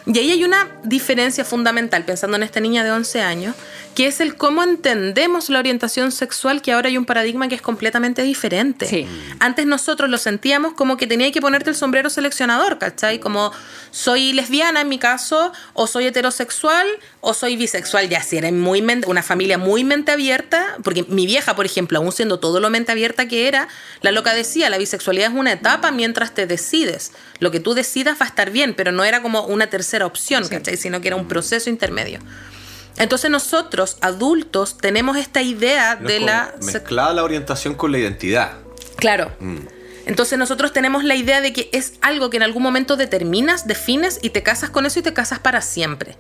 [0.06, 3.56] Y ahí hay una diferencia fundamental, pensando en esta niña de 11 años,
[3.96, 7.62] que es el cómo entendemos la orientación sexual, que ahora hay un paradigma que es
[7.62, 8.86] completamente diferente.
[8.86, 9.08] Sí.
[9.40, 13.20] Antes nosotros lo sentíamos como que tenía que ponerte el sombrero seleccionador, ¿cachai?
[13.20, 13.52] Como
[13.92, 16.88] soy lesbiana en mi caso, o soy heterosexual,
[17.22, 21.26] o soy bisexual, ya si era muy mente- una familia muy mente abierta, porque mi
[21.26, 23.68] vieja, por ejemplo, aún siendo todo lo mente abierta que era,
[24.02, 27.12] la loca decía, la bisexualidad es una etapa mientras te decides.
[27.40, 30.48] Lo que tú decidas va a estar bien, pero no era como una tercera opción,
[30.48, 30.78] ¿cachai?
[30.78, 32.20] Sino que era un proceso intermedio.
[32.98, 36.54] Entonces nosotros, adultos, tenemos esta idea de la...
[36.62, 38.54] Mezclada la orientación con la identidad.
[38.98, 39.32] Claro.
[40.06, 44.20] Entonces nosotros tenemos la idea de que es algo que en algún momento determinas, defines
[44.22, 46.18] y te casas con eso y te casas para siempre.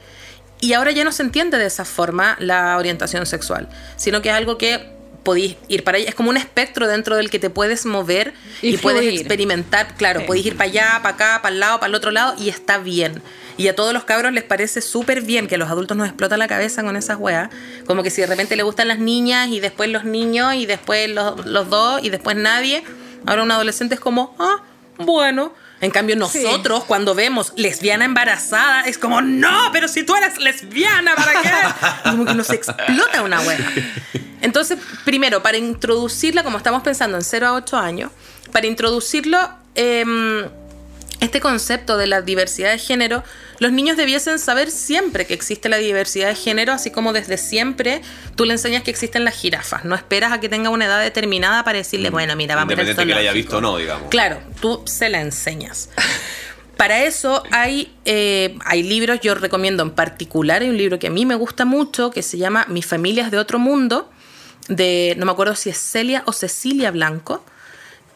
[0.62, 4.36] Y ahora ya no se entiende de esa forma la orientación sexual, sino que es
[4.36, 4.94] algo que
[5.24, 6.10] podéis ir para allá.
[6.10, 9.96] Es como un espectro dentro del que te puedes mover y, Y puedes experimentar.
[9.96, 10.26] Claro, Sí.
[10.28, 12.78] podéis ir para allá, para acá, para el lado, para el otro lado y está
[12.78, 13.22] bien.
[13.58, 16.38] Y a todos los cabros les parece súper bien que a los adultos nos explota
[16.38, 17.50] la cabeza con esas weas.
[17.86, 21.10] Como que si de repente le gustan las niñas y después los niños y después
[21.10, 22.84] los, los dos y después nadie.
[23.26, 24.64] Ahora un adolescente es como, ah,
[24.98, 25.54] bueno.
[25.84, 31.14] En cambio, nosotros cuando vemos lesbiana embarazada, es como, no, pero si tú eres lesbiana,
[31.14, 31.50] ¿para qué?
[32.10, 33.60] Como que nos explota una wea.
[34.40, 38.12] Entonces, primero, para introducirla, como estamos pensando en 0 a 8 años,
[38.54, 39.38] para introducirlo,
[39.76, 40.48] em,
[41.24, 43.24] este concepto de la diversidad de género,
[43.60, 48.02] los niños debiesen saber siempre que existe la diversidad de género, así como desde siempre
[48.36, 49.86] tú le enseñas que existen las jirafas.
[49.86, 53.02] No esperas a que tenga una edad determinada para decirle, bueno, mira, vamos a Independiente
[53.02, 54.10] de que la haya visto o no, digamos.
[54.10, 55.90] Claro, tú se la enseñas.
[56.78, 61.12] Para eso hay, eh, hay libros, yo recomiendo en particular, hay un libro que a
[61.12, 64.10] mí me gusta mucho, que se llama Mi familia es de otro mundo,
[64.68, 67.46] de, no me acuerdo si es Celia o Cecilia Blanco,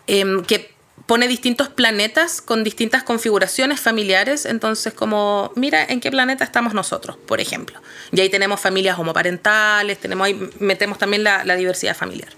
[0.07, 0.76] em, que
[1.07, 7.17] pone distintos planetas con distintas configuraciones familiares, entonces como, mira en qué planeta estamos nosotros,
[7.25, 7.81] por ejemplo.
[8.11, 10.27] Y ahí tenemos familias homoparentales, tenemos
[10.59, 12.29] metemos también la- la diversidad familiar.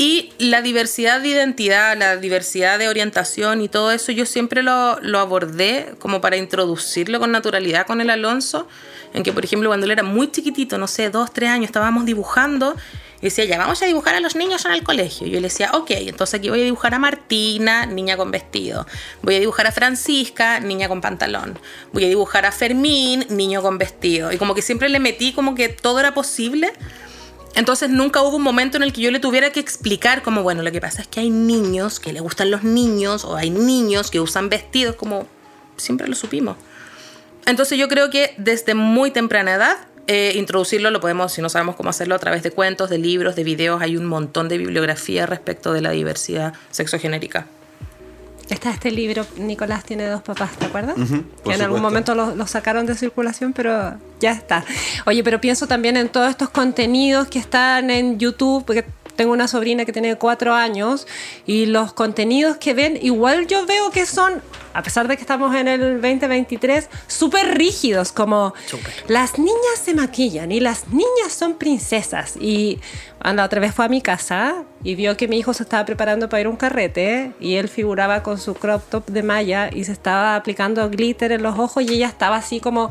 [0.00, 5.00] Y la diversidad de identidad, la diversidad de orientación y todo eso, yo siempre lo,
[5.00, 8.68] lo abordé como para introducirlo con naturalidad con el Alonso,
[9.12, 12.04] en que, por ejemplo, cuando él era muy chiquitito, no sé, dos, tres años, estábamos
[12.04, 12.76] dibujando
[13.20, 15.26] y decía, ya, vamos a dibujar a los niños en el colegio.
[15.26, 18.86] Y yo le decía, ok, entonces aquí voy a dibujar a Martina, niña con vestido.
[19.22, 21.58] Voy a dibujar a Francisca, niña con pantalón.
[21.92, 24.30] Voy a dibujar a Fermín, niño con vestido.
[24.32, 26.72] Y como que siempre le metí como que todo era posible.
[27.56, 30.62] Entonces nunca hubo un momento en el que yo le tuviera que explicar como, bueno,
[30.62, 34.12] lo que pasa es que hay niños que le gustan los niños o hay niños
[34.12, 35.26] que usan vestidos, como
[35.76, 36.56] siempre lo supimos.
[37.46, 41.76] Entonces yo creo que desde muy temprana edad eh, introducirlo lo podemos, si no sabemos
[41.76, 43.82] cómo hacerlo, a través de cuentos, de libros, de videos.
[43.82, 47.46] Hay un montón de bibliografía respecto de la diversidad sexogenérica.
[48.48, 50.94] Está este libro, Nicolás tiene dos papás, ¿te acuerdas?
[50.96, 51.64] que en supuesto.
[51.64, 54.64] algún momento lo, lo sacaron de circulación, pero ya está.
[55.04, 58.86] Oye, pero pienso también en todos estos contenidos que están en YouTube, porque
[59.18, 61.08] tengo una sobrina que tiene cuatro años
[61.44, 64.40] y los contenidos que ven, igual yo veo que son,
[64.72, 68.54] a pesar de que estamos en el 2023, súper rígidos, como
[69.08, 72.36] las niñas se maquillan y las niñas son princesas.
[72.40, 72.78] Y
[73.24, 76.28] la otra vez fue a mi casa y vio que mi hijo se estaba preparando
[76.28, 79.82] para ir a un carrete y él figuraba con su crop top de malla y
[79.82, 82.90] se estaba aplicando glitter en los ojos y ella estaba así como...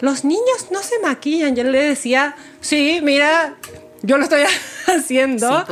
[0.00, 1.56] Los niños no se maquillan.
[1.56, 3.56] Yo le decía, sí, mira,
[4.02, 4.42] Yo lo estoy
[4.86, 5.64] haciendo.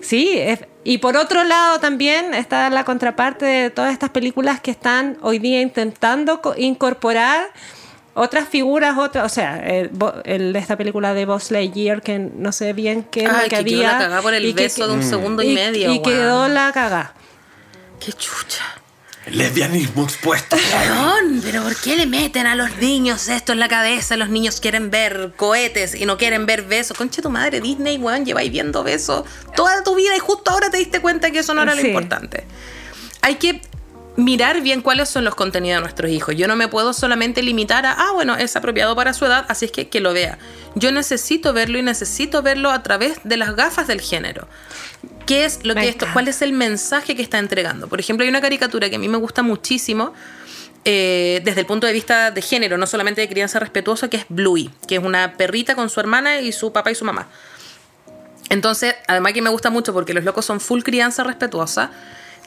[0.00, 4.70] Sí, es- y por otro lado también está la contraparte de todas estas películas que
[4.70, 7.46] están hoy día intentando co- incorporar
[8.14, 12.52] otras figuras, otras, o sea, el, bo- el- esta película de Buzz Lightyear que no
[12.52, 14.86] sé bien qué es Ay, que que quedó la cagá por el y que- beso
[14.86, 15.92] de un segundo y, medio.
[15.92, 17.12] y quedó la cagá.
[17.98, 18.62] Qué chucha.
[19.26, 20.56] Lesbianismo expuesto.
[20.56, 24.16] Weón, pero ¿por qué le meten a los niños esto en la cabeza?
[24.16, 26.96] Los niños quieren ver cohetes y no quieren ver besos.
[26.96, 29.24] Concha tu madre, Disney, weón, lleváis viendo besos
[29.56, 32.44] toda tu vida y justo ahora te diste cuenta que eso no era lo importante.
[33.20, 33.60] Hay que
[34.16, 36.34] mirar bien cuáles son los contenidos de nuestros hijos.
[36.36, 39.66] Yo no me puedo solamente limitar a, ah, bueno, es apropiado para su edad, así
[39.66, 40.38] es que que lo vea.
[40.74, 44.48] Yo necesito verlo y necesito verlo a través de las gafas del género.
[45.26, 47.88] ¿Qué es lo que esto, cuál es el mensaje que está entregando?
[47.88, 50.14] Por ejemplo, hay una caricatura que a mí me gusta muchísimo
[50.84, 54.26] eh, desde el punto de vista de género, no solamente de crianza respetuosa, que es
[54.28, 57.26] Bluey, que es una perrita con su hermana y su papá y su mamá.
[58.50, 61.90] Entonces, además que me gusta mucho porque los locos son full crianza respetuosa,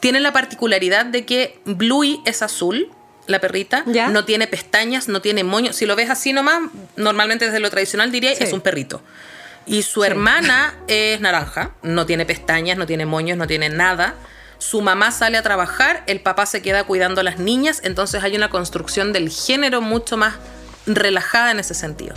[0.00, 2.90] tienen la particularidad de que Bluey es azul,
[3.26, 4.08] la perrita, Ya.
[4.08, 5.72] no tiene pestañas, no tiene moño.
[5.72, 6.60] Si lo ves así nomás,
[6.96, 8.42] normalmente desde lo tradicional diría Sí.
[8.44, 9.02] es un perrito.
[9.66, 14.14] Y su hermana es naranja, no tiene pestañas, no tiene moños, no tiene nada.
[14.58, 18.34] Su mamá sale a trabajar, el papá se queda cuidando a las niñas, entonces hay
[18.34, 20.34] una construcción del género mucho más
[20.86, 22.14] relajada en ese sentido.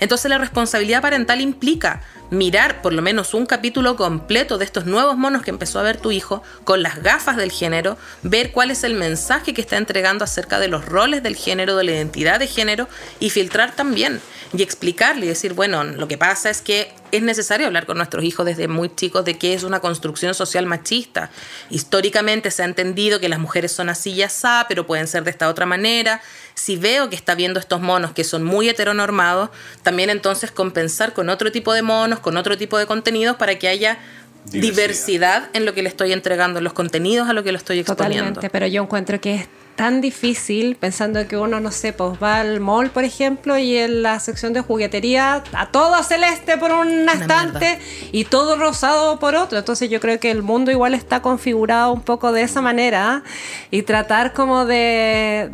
[0.00, 5.16] Entonces la responsabilidad parental implica mirar por lo menos un capítulo completo de estos nuevos
[5.16, 8.84] monos que empezó a ver tu hijo con las gafas del género, ver cuál es
[8.84, 12.48] el mensaje que está entregando acerca de los roles del género, de la identidad de
[12.48, 12.88] género
[13.20, 14.20] y filtrar también
[14.52, 18.24] y explicarle y decir, bueno, lo que pasa es que es necesario hablar con nuestros
[18.24, 21.30] hijos desde muy chicos de qué es una construcción social machista.
[21.70, 25.30] Históricamente se ha entendido que las mujeres son así y asá, pero pueden ser de
[25.30, 26.20] esta otra manera.
[26.54, 29.50] Si veo que está viendo estos monos que son muy heteronormados,
[29.82, 33.68] también entonces compensar con otro tipo de monos, con otro tipo de contenidos para que
[33.68, 33.98] haya
[34.44, 34.70] Diversidad.
[34.70, 37.80] diversidad, en lo que le estoy entregando, en los contenidos a lo que lo estoy
[37.80, 38.16] exponiendo.
[38.16, 42.40] Totalmente, pero yo encuentro que es tan difícil pensando que uno, no sé, pues va
[42.40, 47.08] al mall, por ejemplo, y en la sección de juguetería a todo celeste por un
[47.08, 47.78] estante
[48.10, 49.58] y todo rosado por otro.
[49.58, 53.22] Entonces yo creo que el mundo igual está configurado un poco de esa manera
[53.70, 55.50] y tratar como de...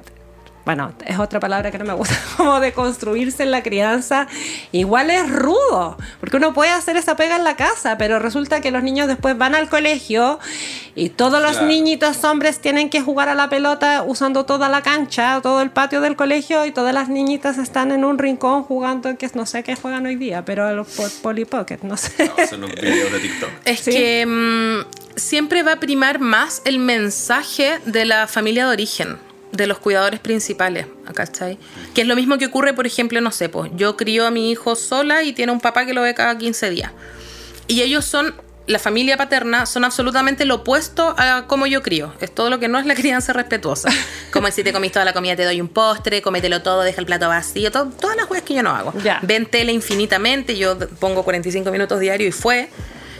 [0.64, 4.28] Bueno, es otra palabra que no me gusta, como de construirse en la crianza,
[4.70, 8.70] igual es rudo, porque uno puede hacer esa pega en la casa, pero resulta que
[8.70, 10.38] los niños después van al colegio
[10.94, 11.66] y todos los Claro.
[11.66, 16.00] niñitos hombres tienen que jugar a la pelota usando toda la cancha, todo el patio
[16.00, 19.74] del colegio y todas las niñitas están en un rincón jugando, que no sé qué
[19.74, 22.30] juegan hoy día, pero el po- Polly Pocket, no sé.
[22.48, 23.50] Son los videos de TikTok.
[23.64, 23.90] Es Sí.
[23.90, 24.86] que mm,
[25.16, 29.18] siempre va a primar más el mensaje de la familia de origen,
[29.52, 31.58] de los cuidadores principales, ¿cachai?
[31.94, 34.50] Que es lo mismo que ocurre, por ejemplo, no sé, pues yo crío a mi
[34.50, 36.90] hijo sola y tiene un papá que lo ve cada 15 días.
[37.68, 38.34] Y ellos son,
[38.66, 42.12] la familia paterna, son absolutamente lo opuesto a cómo yo crío.
[42.20, 43.90] Es todo lo que no es la crianza respetuosa.
[44.32, 47.06] Como si te comiste toda la comida, te doy un postre, cómetelo todo, deja el
[47.06, 48.94] plato vacío, todo- todas las cosas que yo no hago.
[49.04, 49.18] Ya.
[49.22, 52.68] Ven tele infinitamente, yo pongo 45 minutos diario y fue.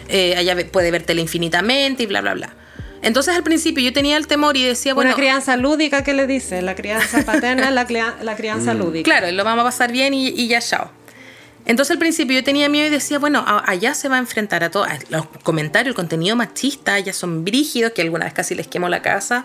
[0.08, 2.54] Eh, allá puede ver tele infinitamente y bla, bla, bla.
[3.02, 6.26] Entonces al principio yo tenía el temor y decía, bueno, Una crianza lúdica, ¿qué le
[6.26, 6.62] dice?
[6.62, 7.86] La crianza paterna la,
[8.22, 9.04] la crianza lúdica.
[9.04, 10.90] claro, lo vamos a pasar bien y, y ya chao.
[11.64, 14.64] Entonces al principio yo tenía miedo y decía, bueno, a- allá se va a enfrentar
[14.64, 18.66] a todos los comentarios, el contenido machista, ya son brígidos, que alguna vez casi les
[18.66, 19.44] quemo la casa,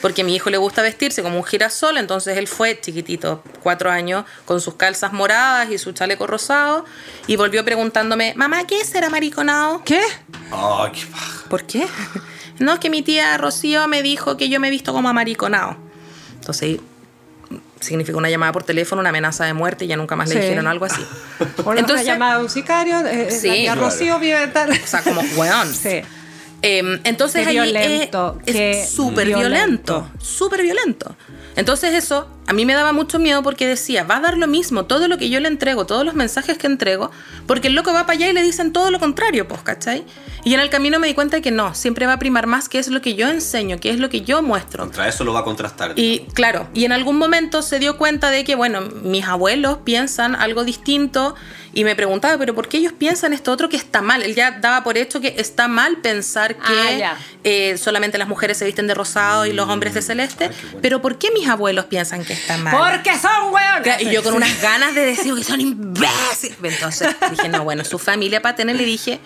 [0.00, 3.90] porque a mi hijo le gusta vestirse como un girasol, entonces él fue chiquitito, cuatro
[3.90, 6.84] años, con sus calzas moradas y su chaleco rosado,
[7.26, 9.82] y volvió preguntándome, mamá, ¿qué es ser amariconado?
[9.84, 10.00] ¿Qué?
[10.52, 11.48] Ay, qué paja.
[11.50, 11.84] ¿Por qué?
[12.58, 15.76] No, es que mi tía Rocío me dijo que yo me he visto como amariconado.
[16.34, 16.78] Entonces,
[17.80, 20.34] significó una llamada por teléfono, una amenaza de muerte y ya nunca más Sí.
[20.36, 21.02] le dijeron algo así.
[21.64, 23.48] O la Entonces- llamada de un sicario, eh, Sí.
[23.48, 23.80] la tía Claro.
[23.82, 24.70] Rocío vive tal...
[24.70, 25.72] O sea, como, weón.
[25.74, 26.00] Sí.
[26.62, 31.14] Em, entonces Qué ahí violento, es- súper violento, súper violento.
[31.54, 34.84] Entonces eso a mí me daba mucho miedo porque decía, va a dar lo mismo
[34.84, 37.10] todo lo que yo le entrego, todos los mensajes que entrego,
[37.46, 40.04] porque el loco va para allá y le dicen todo lo contrario, pues, ¿cachai?
[40.44, 42.68] Y en el camino me di cuenta de que no, siempre va a primar más
[42.68, 44.84] qué es lo que yo enseño, qué es lo que yo muestro.
[44.84, 45.92] Contra eso lo va a contrastar.
[45.96, 50.36] Y claro, y en algún momento se dio cuenta de que, bueno, mis abuelos piensan
[50.36, 51.34] algo distinto
[51.74, 54.22] y me preguntaba, pero ¿por qué ellos piensan esto otro que está mal?
[54.22, 57.18] Él ya daba por hecho que está mal pensar que Ah, ya.
[57.44, 61.18] eh, solamente las mujeres se visten de rosado y los hombres de celeste, pero ¿por
[61.18, 62.74] qué mis abuelos piensan que está mal?
[62.76, 64.02] Porque son hueones.
[64.02, 66.56] Y yo con unas ganas de decir que son imbéciles.
[66.62, 69.20] Entonces dije, no, bueno, su familia paterna le dije,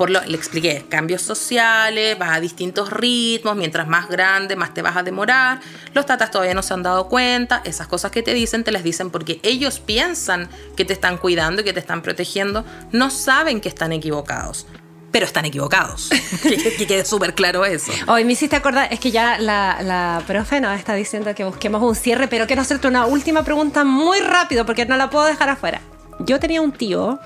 [0.00, 4.80] por lo le expliqué, cambios sociales, vas a distintos ritmos, mientras más grande, más te
[4.80, 5.60] vas a demorar.
[5.92, 8.82] Los tatas todavía no se han dado cuenta, esas cosas que te dicen, te las
[8.82, 13.60] dicen porque ellos piensan que te están cuidando y que te están protegiendo, no saben
[13.60, 14.66] que están equivocados.
[15.10, 16.10] Pero están equivocados.
[16.42, 17.92] que, que quede súper claro eso.
[18.06, 21.82] Hoy me hiciste acordar, es que ya la, la profe nos está diciendo que busquemos
[21.82, 25.48] un cierre, pero quiero hacerte una última pregunta muy rápido porque no la puedo dejar
[25.48, 25.80] afuera.
[26.20, 27.18] Yo tenía un tío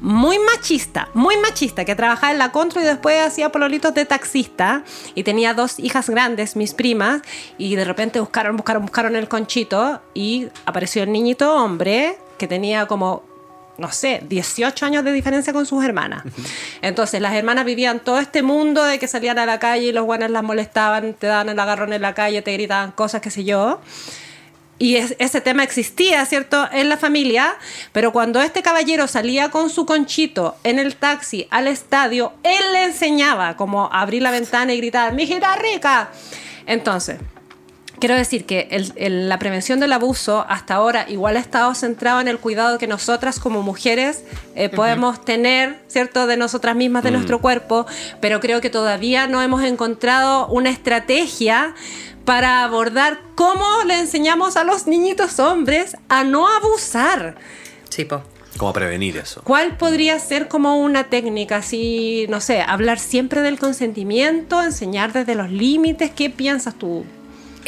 [0.00, 4.84] muy machista, muy machista, que trabajaba en la contra y después hacía pololitos de taxista
[5.14, 7.22] y tenía dos hijas grandes, mis primas,
[7.58, 12.86] y de repente buscaron, buscaron, buscaron el conchito y apareció el niñito hombre que tenía
[12.86, 13.24] como
[13.78, 16.22] no sé, 18 años de diferencia con sus hermanas.
[16.82, 20.04] Entonces, las hermanas vivían todo este mundo de que salían a la calle y los
[20.04, 23.44] guanes las molestaban, te daban el agarrón en la calle, te gritaban cosas, qué sé
[23.44, 23.80] yo.
[24.78, 27.56] Y es- ese tema existía, ¿cierto?, en la familia,
[27.92, 32.84] pero cuando este caballero salía con su conchito en el taxi al estadio, él le
[32.84, 36.10] enseñaba como abrir la ventana y gritar, ¡mijita rica!
[36.66, 37.18] Entonces,
[37.98, 42.20] quiero decir que el- el- la prevención del abuso hasta ahora igual ha estado centrado
[42.20, 44.22] en el cuidado que nosotras como mujeres
[44.54, 47.86] eh, podemos tener, ¿cierto?, de nosotras mismas, de nuestro cuerpo,
[48.20, 51.74] pero creo que todavía no hemos encontrado una estrategia
[52.24, 57.36] para abordar cómo le enseñamos a los niñitos hombres a no abusar.
[57.88, 58.22] Sí, po.
[58.56, 59.42] ¿Cómo prevenir eso?
[59.44, 61.56] ¿Cuál podría ser como una técnica?
[61.58, 66.10] Así, no sé, hablar siempre del consentimiento, enseñar desde los límites.
[66.10, 67.04] ¿Qué piensas tú?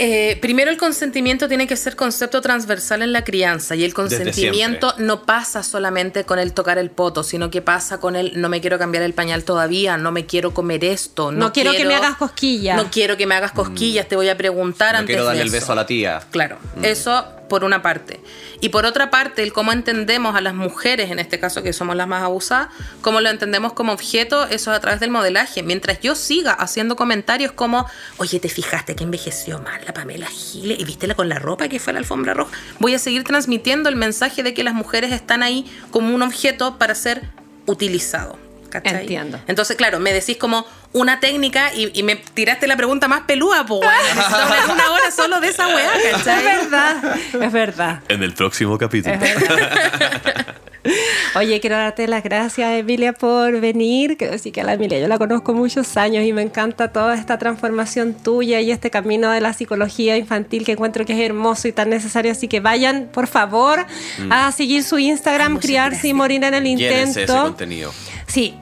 [0.01, 4.95] Eh, primero, el consentimiento tiene que ser concepto transversal en la crianza y el consentimiento
[4.99, 8.61] no pasa solamente con el tocar el poto, sino que pasa con el no me
[8.61, 11.95] quiero cambiar el pañal todavía, no me quiero comer esto, no, No quiero que me
[11.97, 12.77] hagas cosquillas.
[12.77, 15.43] No quiero que me hagas cosquillas, te voy a preguntar No antes quiero darle de
[15.43, 15.57] el eso.
[15.61, 16.21] beso a la tía.
[16.31, 18.21] Claro, eso por una parte.
[18.61, 21.97] Y por otra parte, el cómo entendemos a las mujeres, en este caso que somos
[21.97, 22.69] las más abusadas,
[23.01, 25.63] cómo lo entendemos como objeto, eso es a través del modelaje.
[25.63, 27.87] Mientras yo siga haciendo comentarios como,
[28.19, 31.79] oye, ¿te fijaste que envejeció mal la Pamela Giles y vístela con la ropa que
[31.79, 32.53] fue la alfombra roja?
[32.79, 36.79] Voy a seguir transmitiendo el mensaje de que las mujeres están ahí como un objeto
[36.79, 37.23] para ser
[37.67, 38.39] utilizado.
[38.69, 39.03] ¿cachai?
[39.03, 39.41] Entiendo.
[39.47, 43.65] Entonces, claro, me decís como una técnica y, y me tiraste la pregunta más pelúa,
[43.67, 43.81] pues,
[44.17, 46.43] hablar una hora solo de esa weá, Es ¿cachai?
[46.45, 48.01] verdad, es verdad.
[48.09, 49.15] En el próximo capítulo.
[49.15, 49.37] Es.
[51.35, 54.17] Oye, quiero darte las gracias, Emilia, por venir.
[54.17, 57.15] Quiero decir que a la Emilia yo la conozco muchos años y me encanta toda
[57.15, 61.69] esta transformación tuya y este camino de la psicología infantil que encuentro que es hermoso
[61.69, 62.33] y tan necesario.
[62.33, 63.85] Así que vayan, por favor,
[64.31, 66.15] a seguir su Instagram, muchas Criarse y.
[66.15, 67.43] Morir en el ese Intento.
[67.43, 67.93] contenido.
[68.27, 68.55] Sí.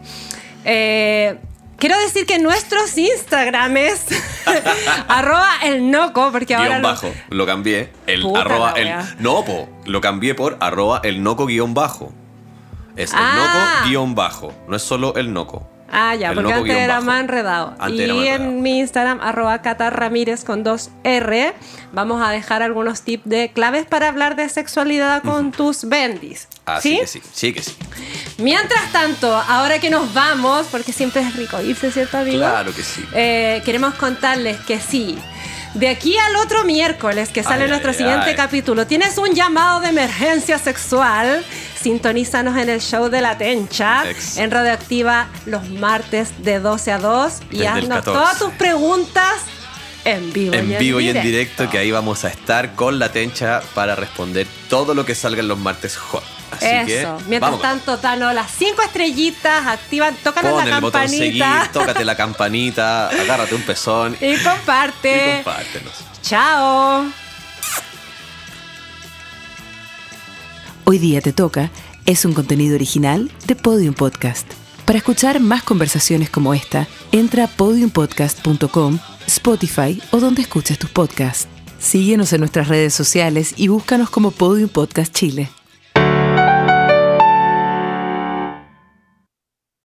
[0.64, 1.36] Eh,
[1.78, 4.06] quiero decir que nuestros Instagrames,
[5.08, 7.14] arroba el noco, porque ahora Guión lo- bajo.
[7.30, 7.92] Lo cambié.
[8.06, 8.94] El Puta arroba el.
[9.18, 9.68] No, po.
[9.84, 12.12] Lo cambié por arroba el noco guion bajo.
[12.96, 13.34] Es el Ah.
[13.82, 14.52] noco guion bajo.
[14.68, 15.68] No es solo el noco.
[15.98, 17.74] Ah, ya, El porque antes era más enredado.
[17.78, 18.60] Antes y era más en enredado.
[18.60, 21.54] mi Instagram, arroba Cata Ramírez con dos R,
[21.92, 26.48] vamos a dejar algunos tips de claves para hablar de sexualidad con tus bendis.
[26.66, 26.98] Así ¿Sí?
[27.00, 27.22] que sí.
[27.32, 27.74] Sí que sí.
[28.36, 32.36] Mientras tanto, ahora que nos vamos, porque siempre es rico irse, ¿cierto, amigo?
[32.38, 33.02] Claro que sí.
[33.14, 35.18] Eh, queremos contarles que sí.
[35.76, 38.34] De aquí al otro miércoles que sale Ay, nuestro ay, siguiente ay.
[38.34, 41.44] capítulo, tienes un llamado de emergencia sexual.
[41.78, 44.38] Sintonízanos en el show de la Tencha Ex.
[44.38, 48.10] en Radioactiva los martes de 12 a 2 y Desde haznos 14.
[48.10, 49.34] todas tus preguntas
[50.06, 50.54] en vivo.
[50.54, 54.46] En vivo y en directo, que ahí vamos a estar con la tencha para responder
[54.68, 56.24] todo lo que salga en los martes hot.
[56.52, 57.00] Así que.
[57.02, 57.18] Eso.
[57.26, 57.62] Mientras vamos.
[57.62, 63.08] tanto, danos las cinco estrellitas, activan, tócanos Pon la el botón seguir, tócate la campanita,
[63.08, 65.40] agárrate un pezón y comparte.
[65.40, 65.94] y compártenos.
[66.22, 67.06] Chao.
[70.84, 71.70] Hoy día te toca
[72.06, 74.46] es un contenido original de Podium Podcast.
[74.86, 81.48] Para escuchar más conversaciones como esta, entra a podiumpodcast.com, Spotify o donde escuches tus podcasts.
[81.80, 85.50] Síguenos en nuestras redes sociales y búscanos como Podium Podcast Chile.